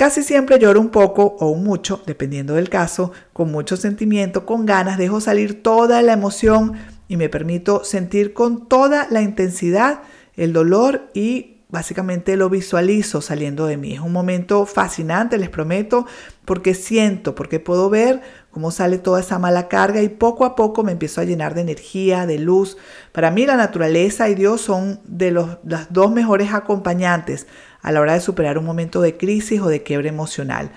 Casi 0.01 0.23
siempre 0.23 0.59
lloro 0.59 0.81
un 0.81 0.89
poco 0.89 1.37
o 1.41 1.51
un 1.51 1.63
mucho, 1.63 2.03
dependiendo 2.07 2.55
del 2.55 2.71
caso, 2.71 3.13
con 3.35 3.53
mucho 3.53 3.77
sentimiento, 3.77 4.47
con 4.47 4.65
ganas, 4.65 4.97
dejo 4.97 5.21
salir 5.21 5.63
toda 5.63 6.01
la 6.01 6.15
emoción 6.15 6.73
y 7.07 7.19
me 7.19 7.29
permito 7.29 7.85
sentir 7.85 8.33
con 8.33 8.67
toda 8.67 9.09
la 9.11 9.21
intensidad 9.21 10.01
el 10.37 10.55
dolor 10.55 11.11
y 11.13 11.59
básicamente 11.69 12.39
lo 12.39 12.49
visualizo 12.49 13.21
saliendo 13.21 13.67
de 13.67 13.77
mí. 13.77 13.93
Es 13.93 14.01
un 14.01 14.13
momento 14.13 14.65
fascinante, 14.65 15.37
les 15.37 15.51
prometo, 15.51 16.07
porque 16.47 16.73
siento, 16.73 17.35
porque 17.35 17.61
puedo 17.61 17.91
ver 17.91 18.23
cómo 18.51 18.71
sale 18.71 18.97
toda 18.97 19.21
esa 19.21 19.39
mala 19.39 19.69
carga 19.69 20.01
y 20.01 20.09
poco 20.09 20.47
a 20.47 20.57
poco 20.57 20.83
me 20.83 20.93
empiezo 20.93 21.21
a 21.21 21.25
llenar 21.25 21.55
de 21.55 21.61
energía, 21.61 22.25
de 22.25 22.39
luz. 22.39 22.79
Para 23.13 23.31
mí 23.31 23.45
la 23.45 23.57
naturaleza 23.57 24.31
y 24.31 24.35
Dios 24.35 24.63
son 24.63 25.01
de 25.05 25.31
los 25.31 25.59
las 25.63 25.93
dos 25.93 26.11
mejores 26.11 26.55
acompañantes 26.55 27.47
a 27.83 27.93
la 27.93 28.01
hora 28.01 28.15
de 28.15 28.21
superar 28.21 28.59
un 28.59 28.65
momento 28.65 29.01
de 29.01 29.17
crisis 29.17 29.61
o 29.61 29.69
de 29.69 29.83
quiebre 29.83 30.09
emocional. 30.09 30.71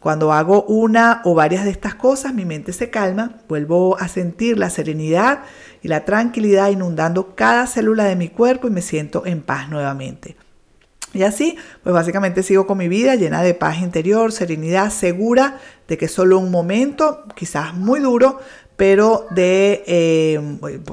Cuando 0.00 0.32
hago 0.32 0.64
una 0.64 1.22
o 1.24 1.34
varias 1.34 1.64
de 1.64 1.70
estas 1.70 1.94
cosas, 1.94 2.34
mi 2.34 2.44
mente 2.44 2.72
se 2.72 2.90
calma, 2.90 3.38
vuelvo 3.48 3.96
a 4.00 4.08
sentir 4.08 4.58
la 4.58 4.68
serenidad 4.68 5.44
y 5.80 5.86
la 5.86 6.04
tranquilidad 6.04 6.70
inundando 6.70 7.36
cada 7.36 7.68
célula 7.68 8.04
de 8.04 8.16
mi 8.16 8.28
cuerpo 8.28 8.66
y 8.66 8.72
me 8.72 8.82
siento 8.82 9.24
en 9.26 9.42
paz 9.42 9.68
nuevamente. 9.68 10.36
Y 11.14 11.24
así, 11.24 11.56
pues 11.82 11.94
básicamente 11.94 12.42
sigo 12.42 12.66
con 12.66 12.78
mi 12.78 12.88
vida 12.88 13.14
llena 13.16 13.42
de 13.42 13.54
paz 13.54 13.78
interior, 13.80 14.32
serenidad, 14.32 14.90
segura 14.90 15.60
de 15.86 15.98
que 15.98 16.08
solo 16.08 16.38
un 16.38 16.50
momento, 16.50 17.24
quizás 17.36 17.74
muy 17.74 18.00
duro, 18.00 18.40
pero 18.76 19.26
de 19.30 19.84
eh, 19.86 20.40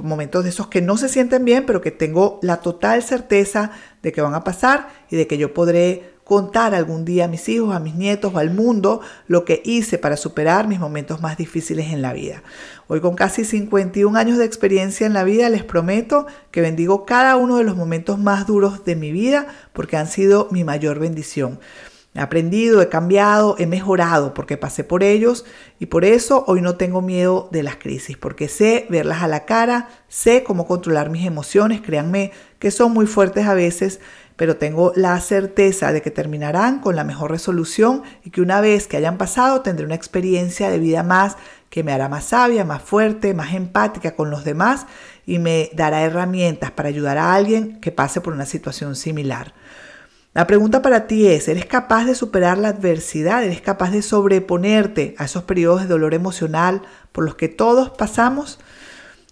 momentos 0.02 0.44
de 0.44 0.50
esos 0.50 0.68
que 0.68 0.82
no 0.82 0.98
se 0.98 1.10
sienten 1.10 1.46
bien, 1.46 1.66
pero 1.66 1.82
que 1.82 1.92
tengo 1.92 2.40
la 2.42 2.58
total 2.58 3.04
certeza 3.04 3.72
de 4.02 4.12
que 4.12 4.22
van 4.22 4.34
a 4.34 4.44
pasar 4.44 4.90
y 5.10 5.16
de 5.16 5.28
que 5.28 5.38
yo 5.38 5.54
podré 5.54 6.20
contar 6.30 6.76
algún 6.76 7.06
día 7.06 7.26
a 7.26 7.28
mis 7.28 7.50
hijos, 7.50 7.76
a 7.76 7.80
mis 7.80 7.96
nietos 7.96 8.32
o 8.36 8.38
al 8.38 8.52
mundo 8.52 9.02
lo 9.26 9.46
que 9.46 9.64
hice 9.66 9.98
para 9.98 10.16
superar 10.16 10.68
mis 10.68 10.80
momentos 10.80 11.22
más 11.22 11.38
difíciles 11.38 11.92
en 11.92 12.04
la 12.04 12.14
vida. 12.14 12.44
Hoy 12.88 13.02
con 13.02 13.16
casi 13.16 13.44
51 13.44 14.16
años 14.16 14.38
de 14.38 14.46
experiencia 14.46 15.08
en 15.08 15.14
la 15.14 15.24
vida 15.24 15.50
les 15.50 15.64
prometo 15.64 16.28
que 16.52 16.62
bendigo 16.62 17.04
cada 17.04 17.36
uno 17.36 17.58
de 17.58 17.64
los 17.64 17.76
momentos 17.76 18.20
más 18.20 18.46
duros 18.46 18.86
de 18.86 18.96
mi 18.96 19.12
vida 19.12 19.48
porque 19.74 19.98
han 19.98 20.06
sido 20.06 20.48
mi 20.52 20.64
mayor 20.64 21.00
bendición. 21.00 21.60
He 22.16 22.20
aprendido, 22.20 22.82
he 22.82 22.90
cambiado, 22.90 23.56
he 23.60 23.68
mejorado 23.68 24.34
porque 24.34 24.58
pasé 24.58 24.84
por 24.84 25.04
ellos 25.04 25.46
y 25.80 25.86
por 25.86 26.06
eso 26.06 26.44
hoy 26.48 26.62
no 26.62 26.76
tengo 26.76 27.04
miedo 27.04 27.50
de 27.52 27.62
las 27.62 27.76
crisis, 27.76 28.18
porque 28.18 28.48
sé 28.48 28.88
verlas 28.90 29.22
a 29.22 29.28
la 29.28 29.46
cara, 29.46 29.90
sé 30.08 30.44
cómo 30.44 30.66
controlar 30.66 31.12
mis 31.12 31.28
emociones, 31.28 31.82
créanme 31.82 32.32
que 32.58 32.72
son 32.72 32.94
muy 32.94 33.06
fuertes 33.06 33.46
a 33.46 33.54
veces, 33.54 34.00
pero 34.38 34.58
tengo 34.58 34.92
la 34.96 35.20
certeza 35.22 35.92
de 35.92 36.02
que 36.02 36.10
terminarán 36.10 36.80
con 36.80 36.96
la 36.96 37.04
mejor 37.04 37.30
resolución 37.30 38.02
y 38.24 38.32
que 38.32 38.42
una 38.42 38.60
vez 38.60 38.88
que 38.88 38.98
hayan 38.98 39.18
pasado 39.20 39.62
tendré 39.62 39.86
una 39.86 39.96
experiencia 39.96 40.72
de 40.72 40.80
vida 40.80 41.04
más 41.04 41.38
que 41.70 41.84
me 41.84 41.92
hará 41.92 42.10
más 42.10 42.26
sabia, 42.26 42.66
más 42.66 42.82
fuerte, 42.82 43.36
más 43.36 43.54
empática 43.54 44.16
con 44.16 44.32
los 44.32 44.44
demás 44.44 44.88
y 45.28 45.38
me 45.38 45.70
dará 45.74 46.02
herramientas 46.02 46.72
para 46.72 46.90
ayudar 46.90 47.20
a 47.20 47.36
alguien 47.36 47.80
que 47.82 47.92
pase 47.92 48.20
por 48.20 48.34
una 48.34 48.48
situación 48.48 48.96
similar. 48.96 49.54
La 50.34 50.46
pregunta 50.46 50.84
para 50.84 51.08
ti 51.08 51.26
es, 51.26 51.48
¿eres 51.48 51.66
capaz 51.66 52.06
de 52.06 52.14
superar 52.14 52.60
la 52.60 52.70
adversidad? 52.70 53.44
¿Eres 53.44 53.62
capaz 53.62 53.90
de 53.90 54.04
sobreponerte 54.04 55.16
a 55.18 55.26
esos 55.26 55.44
periodos 55.44 55.82
de 55.82 55.88
dolor 55.88 56.14
emocional 56.14 56.84
por 57.12 57.24
los 57.24 57.34
que 57.34 57.48
todos 57.48 57.90
pasamos? 57.90 58.60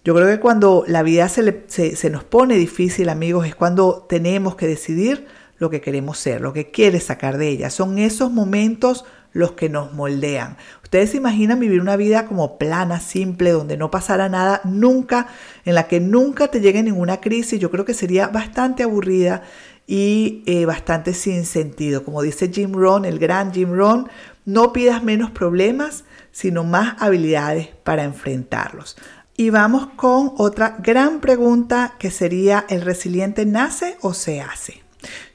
Yo 0.02 0.12
creo 0.14 0.26
que 0.26 0.40
cuando 0.40 0.82
la 0.88 1.04
vida 1.04 1.28
se, 1.28 2.10
nos 2.10 2.24
pone 2.24 2.56
difícil, 2.56 3.10
amigos, 3.10 3.46
es 3.46 3.54
cuando 3.54 4.06
tenemos 4.08 4.56
que 4.56 4.66
decidir 4.66 5.26
lo 5.58 5.70
que 5.70 5.80
queremos 5.80 6.18
ser, 6.18 6.40
lo 6.40 6.52
que 6.52 6.72
quieres 6.72 7.04
sacar 7.04 7.38
de 7.38 7.48
ella. 7.48 7.70
Son 7.70 7.98
esos 7.98 8.32
momentos 8.32 9.04
los 9.32 9.52
que 9.52 9.68
nos 9.68 9.92
moldean. 9.92 10.56
Ustedes 10.82 11.10
se 11.10 11.18
imaginan 11.18 11.60
vivir 11.60 11.80
una 11.80 11.96
vida 11.96 12.26
como 12.26 12.58
plana, 12.58 12.98
simple, 12.98 13.52
donde 13.52 13.76
no 13.76 13.90
pasara 13.90 14.28
nada 14.28 14.62
nunca, 14.64 15.28
en 15.64 15.76
la 15.76 15.86
que 15.86 16.00
nunca 16.00 16.48
te 16.48 16.60
llegue 16.60 16.82
ninguna 16.82 17.20
crisis. 17.20 17.60
Yo 17.60 17.70
creo 17.70 17.84
que 17.84 17.94
sería 17.94 18.28
bastante 18.28 18.82
aburrida 18.82 19.42
y 19.90 20.42
eh, 20.44 20.66
bastante 20.66 21.14
sin 21.14 21.46
sentido. 21.46 22.04
Como 22.04 22.20
dice 22.22 22.50
Jim 22.52 22.74
Rohn, 22.74 23.06
el 23.06 23.18
gran 23.18 23.52
Jim 23.52 23.72
Rohn, 23.72 24.08
no 24.44 24.72
pidas 24.72 25.02
menos 25.02 25.30
problemas, 25.30 26.04
sino 26.30 26.62
más 26.62 26.94
habilidades 27.00 27.68
para 27.84 28.04
enfrentarlos. 28.04 28.98
Y 29.34 29.50
vamos 29.50 29.88
con 29.96 30.32
otra 30.36 30.76
gran 30.80 31.20
pregunta 31.20 31.94
que 31.98 32.10
sería, 32.10 32.66
¿el 32.68 32.82
resiliente 32.82 33.46
nace 33.46 33.96
o 34.02 34.12
se 34.12 34.42
hace? 34.42 34.82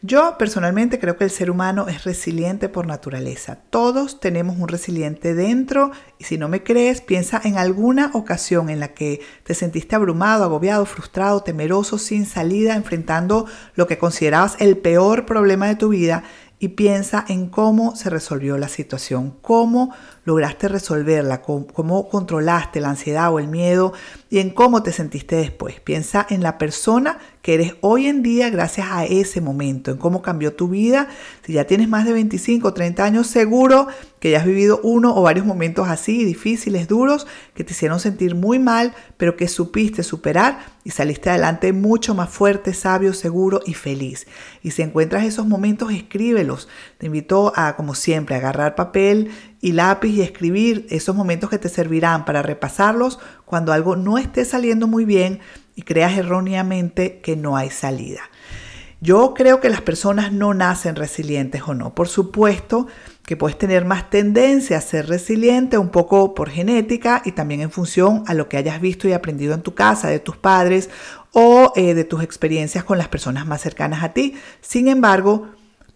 Yo 0.01 0.37
personalmente 0.37 0.99
creo 0.99 1.17
que 1.17 1.23
el 1.23 1.29
ser 1.29 1.49
humano 1.49 1.87
es 1.87 2.03
resiliente 2.03 2.69
por 2.69 2.87
naturaleza. 2.87 3.59
Todos 3.69 4.19
tenemos 4.19 4.57
un 4.57 4.67
resiliente 4.67 5.33
dentro 5.33 5.91
y 6.19 6.25
si 6.25 6.37
no 6.37 6.49
me 6.49 6.63
crees, 6.63 7.01
piensa 7.01 7.41
en 7.43 7.57
alguna 7.57 8.11
ocasión 8.13 8.69
en 8.69 8.79
la 8.79 8.89
que 8.89 9.21
te 9.43 9.53
sentiste 9.53 9.95
abrumado, 9.95 10.43
agobiado, 10.43 10.85
frustrado, 10.85 11.41
temeroso, 11.43 11.97
sin 11.97 12.25
salida, 12.25 12.75
enfrentando 12.75 13.45
lo 13.75 13.87
que 13.87 13.97
considerabas 13.97 14.55
el 14.59 14.77
peor 14.77 15.25
problema 15.25 15.67
de 15.67 15.75
tu 15.75 15.89
vida 15.89 16.23
y 16.63 16.69
piensa 16.69 17.25
en 17.27 17.49
cómo 17.49 17.93
se 17.97 18.09
resolvió 18.09 18.57
la 18.57 18.69
situación, 18.69 19.35
cómo 19.41 19.93
lograste 20.25 20.67
resolverla, 20.67 21.41
cómo, 21.41 22.09
controlaste 22.09 22.79
la 22.79 22.89
ansiedad 22.89 23.33
o 23.33 23.39
el 23.39 23.47
miedo 23.47 23.93
y 24.29 24.39
en 24.39 24.51
cómo 24.51 24.83
te 24.83 24.91
sentiste 24.91 25.35
después. 25.35 25.79
Piensa 25.81 26.25
en 26.29 26.41
la 26.41 26.57
persona 26.57 27.19
que 27.41 27.55
eres 27.55 27.75
hoy 27.81 28.07
en 28.07 28.23
día 28.23 28.49
gracias 28.49 28.87
a 28.89 29.03
ese 29.05 29.41
momento, 29.41 29.91
en 29.91 29.97
cómo 29.97 30.21
cambió 30.21 30.53
tu 30.53 30.69
vida. 30.69 31.09
Si 31.45 31.53
ya 31.53 31.65
tienes 31.65 31.89
más 31.89 32.05
de 32.05 32.13
25 32.13 32.69
o 32.69 32.73
30 32.73 33.03
años, 33.03 33.27
seguro 33.27 33.87
que 34.21 34.31
ya 34.31 34.39
has 34.39 34.45
vivido 34.45 34.79
uno 34.83 35.13
o 35.13 35.23
varios 35.23 35.45
momentos 35.45 35.89
así, 35.89 36.23
difíciles, 36.23 36.87
duros, 36.87 37.27
que 37.53 37.65
te 37.65 37.73
hicieron 37.73 37.99
sentir 37.99 38.35
muy 38.35 38.59
mal, 38.59 38.93
pero 39.17 39.35
que 39.35 39.49
supiste 39.49 40.03
superar 40.03 40.59
y 40.85 40.91
saliste 40.91 41.29
adelante 41.29 41.73
mucho 41.73 42.15
más 42.15 42.29
fuerte, 42.29 42.73
sabio, 42.73 43.13
seguro 43.13 43.59
y 43.65 43.73
feliz. 43.73 44.25
Y 44.61 44.71
si 44.71 44.81
encuentras 44.81 45.25
esos 45.25 45.45
momentos, 45.45 45.91
escríbelos. 45.91 46.69
Te 46.97 47.07
invito 47.07 47.51
a, 47.57 47.75
como 47.75 47.95
siempre, 47.95 48.35
agarrar 48.35 48.75
papel 48.75 49.31
y 49.63 49.71
lápiz 49.71 50.09
y 50.09 50.21
escribir 50.21 50.85
esos 50.89 51.15
momentos 51.15 51.49
que 51.49 51.57
te 51.57 51.69
servirán 51.69 52.25
para 52.25 52.41
repasarlos 52.41 53.17
cuando 53.45 53.71
algo 53.71 53.95
no 53.95 54.17
esté 54.17 54.43
saliendo 54.43 54.87
muy 54.87 55.05
bien 55.05 55.39
y 55.73 55.83
creas 55.83 56.17
erróneamente 56.17 57.21
que 57.21 57.37
no 57.37 57.55
hay 57.55 57.69
salida. 57.69 58.19
Yo 58.99 59.33
creo 59.33 59.61
que 59.61 59.69
las 59.69 59.79
personas 59.79 60.33
no 60.33 60.53
nacen 60.53 60.97
resilientes 60.97 61.61
o 61.65 61.73
no. 61.73 61.95
Por 61.95 62.09
supuesto 62.09 62.87
que 63.25 63.37
puedes 63.37 63.57
tener 63.57 63.85
más 63.85 64.09
tendencia 64.09 64.77
a 64.77 64.81
ser 64.81 65.07
resiliente 65.07 65.77
un 65.77 65.89
poco 65.89 66.33
por 66.33 66.49
genética 66.49 67.21
y 67.23 67.31
también 67.31 67.61
en 67.61 67.71
función 67.71 68.25
a 68.27 68.33
lo 68.33 68.49
que 68.49 68.57
hayas 68.57 68.81
visto 68.81 69.07
y 69.07 69.13
aprendido 69.13 69.53
en 69.53 69.61
tu 69.61 69.73
casa, 69.73 70.09
de 70.09 70.19
tus 70.19 70.35
padres 70.35 70.89
o 71.31 71.71
eh, 71.77 71.93
de 71.93 72.03
tus 72.03 72.21
experiencias 72.21 72.83
con 72.83 72.97
las 72.97 73.07
personas 73.07 73.47
más 73.47 73.61
cercanas 73.61 74.03
a 74.03 74.11
ti. 74.11 74.35
Sin 74.59 74.89
embargo, 74.89 75.47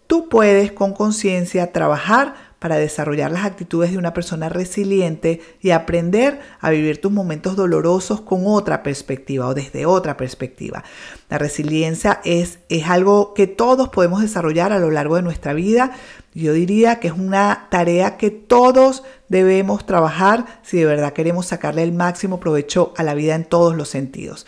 tú 0.06 0.30
puedes 0.30 0.72
con 0.72 0.94
conciencia 0.94 1.70
trabajar 1.70 2.47
para 2.58 2.76
desarrollar 2.76 3.30
las 3.30 3.44
actitudes 3.44 3.92
de 3.92 3.98
una 3.98 4.12
persona 4.12 4.48
resiliente 4.48 5.40
y 5.60 5.70
aprender 5.70 6.40
a 6.60 6.70
vivir 6.70 7.00
tus 7.00 7.12
momentos 7.12 7.56
dolorosos 7.56 8.20
con 8.20 8.42
otra 8.46 8.82
perspectiva 8.82 9.46
o 9.46 9.54
desde 9.54 9.86
otra 9.86 10.16
perspectiva. 10.16 10.82
La 11.28 11.38
resiliencia 11.38 12.20
es, 12.24 12.58
es 12.68 12.86
algo 12.88 13.34
que 13.34 13.46
todos 13.46 13.88
podemos 13.90 14.22
desarrollar 14.22 14.72
a 14.72 14.78
lo 14.78 14.90
largo 14.90 15.16
de 15.16 15.22
nuestra 15.22 15.52
vida. 15.52 15.92
Yo 16.34 16.52
diría 16.52 16.98
que 17.00 17.08
es 17.08 17.14
una 17.14 17.68
tarea 17.70 18.16
que 18.16 18.30
todos 18.30 19.04
debemos 19.28 19.86
trabajar 19.86 20.46
si 20.62 20.78
de 20.78 20.86
verdad 20.86 21.12
queremos 21.12 21.46
sacarle 21.46 21.82
el 21.82 21.92
máximo 21.92 22.40
provecho 22.40 22.92
a 22.96 23.02
la 23.02 23.14
vida 23.14 23.34
en 23.34 23.44
todos 23.44 23.76
los 23.76 23.88
sentidos. 23.88 24.46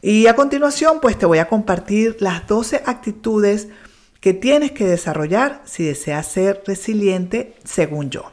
Y 0.00 0.26
a 0.26 0.36
continuación, 0.36 0.98
pues 1.00 1.18
te 1.18 1.24
voy 1.24 1.38
a 1.38 1.48
compartir 1.48 2.18
las 2.20 2.46
12 2.46 2.82
actitudes 2.84 3.68
que 4.24 4.32
tienes 4.32 4.72
que 4.72 4.86
desarrollar 4.86 5.60
si 5.66 5.84
deseas 5.84 6.26
ser 6.26 6.62
resiliente, 6.66 7.56
según 7.62 8.08
yo. 8.08 8.32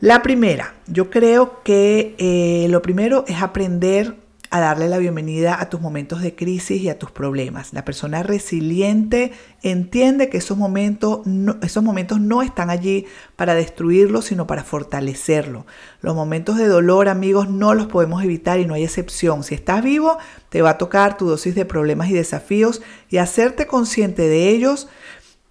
La 0.00 0.24
primera, 0.24 0.74
yo 0.88 1.08
creo 1.08 1.62
que 1.62 2.16
eh, 2.18 2.66
lo 2.68 2.82
primero 2.82 3.24
es 3.28 3.40
aprender 3.40 4.16
a 4.54 4.60
darle 4.60 4.88
la 4.88 4.98
bienvenida 4.98 5.60
a 5.60 5.68
tus 5.68 5.80
momentos 5.80 6.22
de 6.22 6.36
crisis 6.36 6.80
y 6.80 6.88
a 6.88 6.96
tus 6.96 7.10
problemas. 7.10 7.72
La 7.72 7.84
persona 7.84 8.22
resiliente 8.22 9.32
entiende 9.62 10.28
que 10.28 10.36
esos 10.36 10.56
momentos 10.56 11.26
no, 11.26 11.56
esos 11.60 11.82
momentos 11.82 12.20
no 12.20 12.40
están 12.40 12.70
allí 12.70 13.04
para 13.34 13.56
destruirlo, 13.56 14.22
sino 14.22 14.46
para 14.46 14.62
fortalecerlo. 14.62 15.66
Los 16.02 16.14
momentos 16.14 16.56
de 16.56 16.68
dolor, 16.68 17.08
amigos, 17.08 17.50
no 17.50 17.74
los 17.74 17.88
podemos 17.88 18.22
evitar 18.22 18.60
y 18.60 18.64
no 18.64 18.74
hay 18.74 18.84
excepción. 18.84 19.42
Si 19.42 19.56
estás 19.56 19.82
vivo, 19.82 20.18
te 20.50 20.62
va 20.62 20.70
a 20.70 20.78
tocar 20.78 21.16
tu 21.16 21.26
dosis 21.26 21.56
de 21.56 21.64
problemas 21.64 22.08
y 22.10 22.12
desafíos 22.12 22.80
y 23.10 23.16
hacerte 23.16 23.66
consciente 23.66 24.22
de 24.22 24.50
ellos 24.50 24.86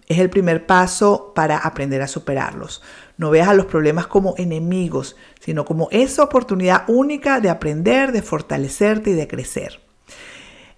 es 0.08 0.18
el 0.18 0.30
primer 0.30 0.66
paso 0.66 1.32
para 1.34 1.58
aprender 1.58 2.00
a 2.00 2.08
superarlos. 2.08 2.82
No 3.16 3.30
veas 3.30 3.48
a 3.48 3.54
los 3.54 3.66
problemas 3.66 4.06
como 4.06 4.34
enemigos, 4.38 5.16
sino 5.40 5.64
como 5.64 5.88
esa 5.92 6.22
oportunidad 6.22 6.84
única 6.88 7.40
de 7.40 7.50
aprender, 7.50 8.12
de 8.12 8.22
fortalecerte 8.22 9.10
y 9.10 9.14
de 9.14 9.28
crecer. 9.28 9.80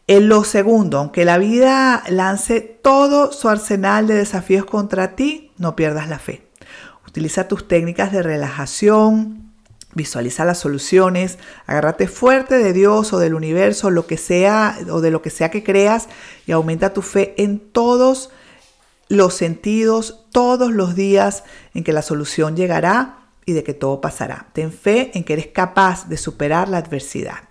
En 0.06 0.28
lo 0.28 0.44
segundo, 0.44 0.98
aunque 0.98 1.24
la 1.24 1.38
vida 1.38 2.04
lance 2.08 2.60
todo 2.60 3.32
su 3.32 3.48
arsenal 3.48 4.06
de 4.06 4.14
desafíos 4.14 4.64
contra 4.64 5.16
ti, 5.16 5.50
no 5.58 5.74
pierdas 5.74 6.08
la 6.08 6.18
fe. 6.18 6.46
Utiliza 7.08 7.48
tus 7.48 7.66
técnicas 7.66 8.12
de 8.12 8.22
relajación, 8.22 9.52
visualiza 9.96 10.44
las 10.44 10.58
soluciones, 10.58 11.38
agárrate 11.66 12.06
fuerte 12.06 12.58
de 12.58 12.72
Dios 12.72 13.12
o 13.14 13.18
del 13.18 13.34
universo, 13.34 13.90
lo 13.90 14.06
que 14.06 14.18
sea 14.18 14.78
o 14.90 15.00
de 15.00 15.10
lo 15.10 15.22
que 15.22 15.30
sea 15.30 15.50
que 15.50 15.64
creas 15.64 16.08
y 16.46 16.52
aumenta 16.52 16.92
tu 16.92 17.02
fe 17.02 17.34
en 17.38 17.58
todos 17.58 18.28
los 18.28 18.36
sentidos 19.30 20.26
todos 20.32 20.72
los 20.72 20.94
días 20.94 21.44
en 21.74 21.84
que 21.84 21.92
la 21.92 22.02
solución 22.02 22.56
llegará 22.56 23.30
y 23.44 23.52
de 23.52 23.62
que 23.62 23.74
todo 23.74 24.00
pasará. 24.00 24.48
Ten 24.52 24.72
fe 24.72 25.12
en 25.14 25.24
que 25.24 25.34
eres 25.34 25.46
capaz 25.48 26.08
de 26.08 26.16
superar 26.16 26.68
la 26.68 26.78
adversidad. 26.78 27.48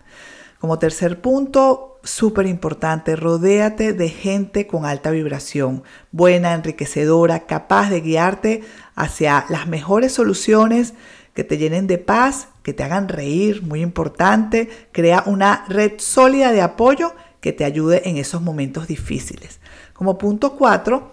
Como 0.60 0.80
tercer 0.80 1.22
punto, 1.22 2.00
súper 2.04 2.48
importante, 2.48 3.16
rodéate 3.16 3.94
de 3.94 4.10
gente 4.10 4.68
con 4.68 4.86
alta 4.86 5.12
vibración, 5.12 5.84
buena, 6.12 6.54
enriquecedora, 6.54 7.46
capaz 7.46 7.90
de 7.90 8.02
guiarte 8.02 8.64
hacia 8.96 9.46
las 9.50 9.68
mejores 9.68 10.14
soluciones 10.14 10.94
que 11.34 11.44
te 11.44 11.58
llenen 11.58 11.88
de 11.88 11.98
paz, 11.98 12.48
que 12.64 12.74
te 12.74 12.84
hagan 12.84 13.10
reír, 13.10 13.62
muy 13.62 13.82
importante. 13.82 14.70
Crea 14.92 15.24
una 15.26 15.66
red 15.68 15.94
sólida 15.98 16.52
de 16.52 16.62
apoyo 16.62 17.14
que 17.42 17.54
te 17.54 17.66
ayude 17.66 18.10
en 18.10 18.18
esos 18.18 18.42
momentos 18.42 18.88
difíciles. 18.88 19.60
Como 19.94 20.18
punto 20.18 20.56
cuatro, 20.56 21.12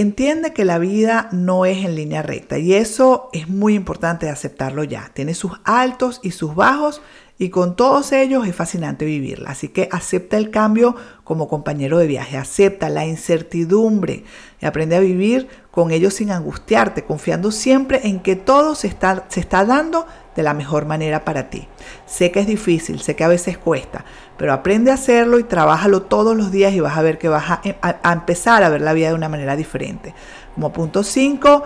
Entiende 0.00 0.54
que 0.54 0.64
la 0.64 0.78
vida 0.78 1.28
no 1.30 1.66
es 1.66 1.84
en 1.84 1.94
línea 1.94 2.22
recta 2.22 2.56
y 2.56 2.72
eso 2.72 3.28
es 3.34 3.50
muy 3.50 3.74
importante 3.74 4.30
aceptarlo 4.30 4.82
ya. 4.82 5.10
Tiene 5.12 5.34
sus 5.34 5.52
altos 5.62 6.20
y 6.22 6.30
sus 6.30 6.54
bajos 6.54 7.02
y 7.36 7.50
con 7.50 7.76
todos 7.76 8.12
ellos 8.12 8.48
es 8.48 8.56
fascinante 8.56 9.04
vivirla. 9.04 9.50
Así 9.50 9.68
que 9.68 9.90
acepta 9.92 10.38
el 10.38 10.48
cambio 10.48 10.96
como 11.22 11.48
compañero 11.48 11.98
de 11.98 12.06
viaje, 12.06 12.38
acepta 12.38 12.88
la 12.88 13.04
incertidumbre 13.04 14.24
y 14.58 14.64
aprende 14.64 14.96
a 14.96 15.00
vivir 15.00 15.48
con 15.70 15.90
ellos 15.90 16.14
sin 16.14 16.30
angustiarte, 16.30 17.04
confiando 17.04 17.52
siempre 17.52 18.00
en 18.04 18.20
que 18.20 18.36
todo 18.36 18.74
se 18.76 18.86
está, 18.86 19.26
se 19.28 19.40
está 19.40 19.66
dando 19.66 20.06
de 20.36 20.42
la 20.42 20.54
mejor 20.54 20.86
manera 20.86 21.24
para 21.24 21.50
ti. 21.50 21.68
Sé 22.06 22.30
que 22.30 22.40
es 22.40 22.46
difícil, 22.46 23.00
sé 23.00 23.16
que 23.16 23.24
a 23.24 23.28
veces 23.28 23.58
cuesta, 23.58 24.04
pero 24.36 24.52
aprende 24.52 24.90
a 24.90 24.94
hacerlo 24.94 25.38
y 25.38 25.44
trabájalo 25.44 26.02
todos 26.02 26.36
los 26.36 26.50
días 26.50 26.72
y 26.72 26.80
vas 26.80 26.96
a 26.96 27.02
ver 27.02 27.18
que 27.18 27.28
vas 27.28 27.50
a, 27.50 27.60
a 27.80 28.12
empezar 28.12 28.62
a 28.62 28.68
ver 28.68 28.80
la 28.80 28.92
vida 28.92 29.08
de 29.08 29.14
una 29.14 29.28
manera 29.28 29.56
diferente. 29.56 30.14
Como 30.54 30.72
punto 30.72 31.02
5, 31.02 31.64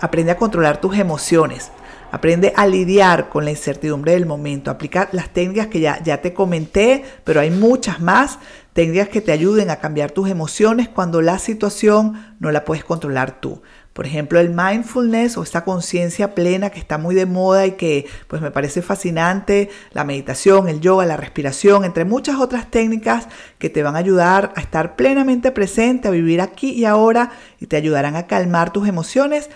aprende 0.00 0.32
a 0.32 0.36
controlar 0.36 0.80
tus 0.80 0.96
emociones. 0.98 1.70
Aprende 2.12 2.52
a 2.56 2.66
lidiar 2.66 3.28
con 3.28 3.44
la 3.44 3.50
incertidumbre 3.50 4.12
del 4.12 4.26
momento, 4.26 4.70
aplicar 4.70 5.08
las 5.12 5.28
técnicas 5.30 5.66
que 5.66 5.80
ya, 5.80 6.02
ya 6.02 6.22
te 6.22 6.32
comenté, 6.32 7.04
pero 7.24 7.40
hay 7.40 7.50
muchas 7.50 8.00
más, 8.00 8.38
técnicas 8.72 9.08
que 9.08 9.20
te 9.20 9.32
ayuden 9.32 9.70
a 9.70 9.76
cambiar 9.76 10.12
tus 10.12 10.30
emociones 10.30 10.88
cuando 10.88 11.20
la 11.20 11.38
situación 11.38 12.36
no 12.38 12.52
la 12.52 12.64
puedes 12.64 12.84
controlar 12.84 13.40
tú. 13.40 13.60
Por 13.96 14.04
ejemplo, 14.04 14.38
el 14.38 14.50
mindfulness 14.50 15.38
o 15.38 15.42
esta 15.42 15.64
conciencia 15.64 16.34
plena 16.34 16.68
que 16.68 16.78
está 16.78 16.98
muy 16.98 17.14
de 17.14 17.24
moda 17.24 17.64
y 17.64 17.72
que 17.72 18.06
pues 18.28 18.42
me 18.42 18.50
parece 18.50 18.82
fascinante, 18.82 19.70
la 19.92 20.04
meditación, 20.04 20.68
el 20.68 20.82
yoga, 20.82 21.06
la 21.06 21.16
respiración, 21.16 21.82
entre 21.82 22.04
muchas 22.04 22.36
otras 22.36 22.70
técnicas 22.70 23.26
que 23.56 23.70
te 23.70 23.82
van 23.82 23.96
a 23.96 24.00
ayudar 24.00 24.52
a 24.54 24.60
estar 24.60 24.96
plenamente 24.96 25.50
presente, 25.50 26.08
a 26.08 26.10
vivir 26.10 26.42
aquí 26.42 26.72
y 26.72 26.84
ahora 26.84 27.30
y 27.58 27.68
te 27.68 27.76
ayudarán 27.76 28.16
a 28.16 28.26
calmar 28.26 28.70
tus 28.70 28.86
emociones 28.86 29.48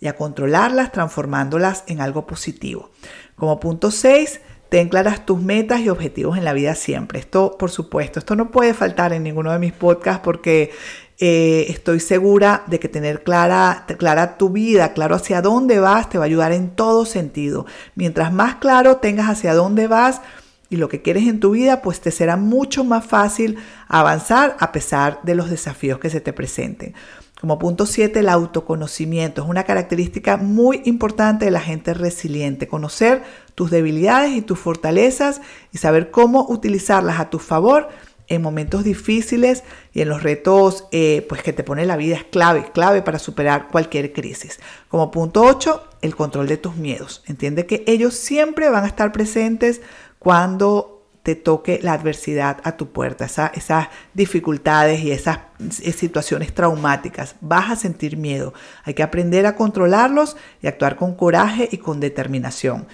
y 0.00 0.08
a 0.08 0.16
controlarlas 0.16 0.90
transformándolas 0.90 1.84
en 1.86 2.00
algo 2.00 2.26
positivo. 2.26 2.90
Como 3.36 3.60
punto 3.60 3.92
6, 3.92 4.40
ten 4.70 4.88
claras 4.88 5.24
tus 5.24 5.40
metas 5.40 5.82
y 5.82 5.88
objetivos 5.88 6.36
en 6.36 6.44
la 6.44 6.52
vida 6.52 6.74
siempre. 6.74 7.20
Esto, 7.20 7.56
por 7.56 7.70
supuesto, 7.70 8.18
esto 8.18 8.34
no 8.34 8.50
puede 8.50 8.74
faltar 8.74 9.12
en 9.12 9.22
ninguno 9.22 9.52
de 9.52 9.60
mis 9.60 9.72
podcasts 9.72 10.22
porque 10.24 10.72
eh, 11.18 11.66
estoy 11.68 12.00
segura 12.00 12.64
de 12.66 12.80
que 12.80 12.88
tener 12.88 13.22
clara, 13.22 13.84
clara 13.98 14.36
tu 14.36 14.50
vida, 14.50 14.92
claro 14.92 15.14
hacia 15.14 15.42
dónde 15.42 15.78
vas, 15.78 16.08
te 16.08 16.18
va 16.18 16.24
a 16.24 16.26
ayudar 16.26 16.52
en 16.52 16.70
todo 16.70 17.06
sentido. 17.06 17.66
Mientras 17.94 18.32
más 18.32 18.56
claro 18.56 18.96
tengas 18.96 19.28
hacia 19.28 19.54
dónde 19.54 19.86
vas 19.86 20.22
y 20.70 20.76
lo 20.76 20.88
que 20.88 21.02
quieres 21.02 21.28
en 21.28 21.38
tu 21.38 21.52
vida, 21.52 21.82
pues 21.82 22.00
te 22.00 22.10
será 22.10 22.36
mucho 22.36 22.82
más 22.82 23.06
fácil 23.06 23.58
avanzar 23.86 24.56
a 24.58 24.72
pesar 24.72 25.20
de 25.22 25.36
los 25.36 25.50
desafíos 25.50 26.00
que 26.00 26.10
se 26.10 26.20
te 26.20 26.32
presenten. 26.32 26.94
Como 27.40 27.58
punto 27.58 27.84
7, 27.84 28.20
el 28.20 28.28
autoconocimiento 28.28 29.42
es 29.42 29.48
una 29.48 29.64
característica 29.64 30.36
muy 30.38 30.80
importante 30.86 31.44
de 31.44 31.50
la 31.50 31.60
gente 31.60 31.92
resiliente. 31.92 32.68
Conocer 32.68 33.22
tus 33.54 33.70
debilidades 33.70 34.32
y 34.32 34.40
tus 34.40 34.58
fortalezas 34.58 35.42
y 35.70 35.78
saber 35.78 36.10
cómo 36.10 36.46
utilizarlas 36.48 37.20
a 37.20 37.30
tu 37.30 37.38
favor 37.38 37.88
en 38.28 38.42
momentos 38.42 38.84
difíciles 38.84 39.64
y 39.92 40.00
en 40.00 40.08
los 40.08 40.22
retos 40.22 40.86
eh, 40.92 41.26
pues 41.28 41.42
que 41.42 41.52
te 41.52 41.64
pone 41.64 41.86
la 41.86 41.96
vida 41.96 42.16
es 42.16 42.24
clave, 42.24 42.70
clave 42.72 43.02
para 43.02 43.18
superar 43.18 43.68
cualquier 43.68 44.12
crisis. 44.12 44.60
Como 44.88 45.10
punto 45.10 45.42
8, 45.42 45.88
el 46.02 46.16
control 46.16 46.48
de 46.48 46.56
tus 46.56 46.76
miedos. 46.76 47.22
Entiende 47.26 47.66
que 47.66 47.84
ellos 47.86 48.14
siempre 48.14 48.70
van 48.70 48.84
a 48.84 48.88
estar 48.88 49.12
presentes 49.12 49.80
cuando 50.18 50.94
te 51.24 51.34
toque 51.34 51.80
la 51.82 51.94
adversidad 51.94 52.58
a 52.64 52.76
tu 52.76 52.92
puerta, 52.92 53.24
esas 53.54 53.88
dificultades 54.12 55.00
y 55.00 55.10
esas 55.10 55.38
situaciones 55.70 56.54
traumáticas. 56.54 57.36
Vas 57.40 57.70
a 57.70 57.76
sentir 57.76 58.18
miedo. 58.18 58.52
Hay 58.84 58.92
que 58.92 59.02
aprender 59.02 59.46
a 59.46 59.56
controlarlos 59.56 60.36
y 60.60 60.66
actuar 60.66 60.96
con 60.96 61.14
coraje 61.14 61.66
y 61.72 61.78
con 61.78 61.98
determinación. 61.98 62.86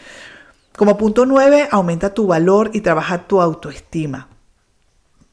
Como 0.77 0.97
punto 0.97 1.27
9, 1.27 1.69
aumenta 1.73 2.15
tu 2.15 2.29
valor 2.29 2.71
y 2.73 2.83
trabaja 2.83 3.27
tu 3.27 3.41
autoestima. 3.41 4.29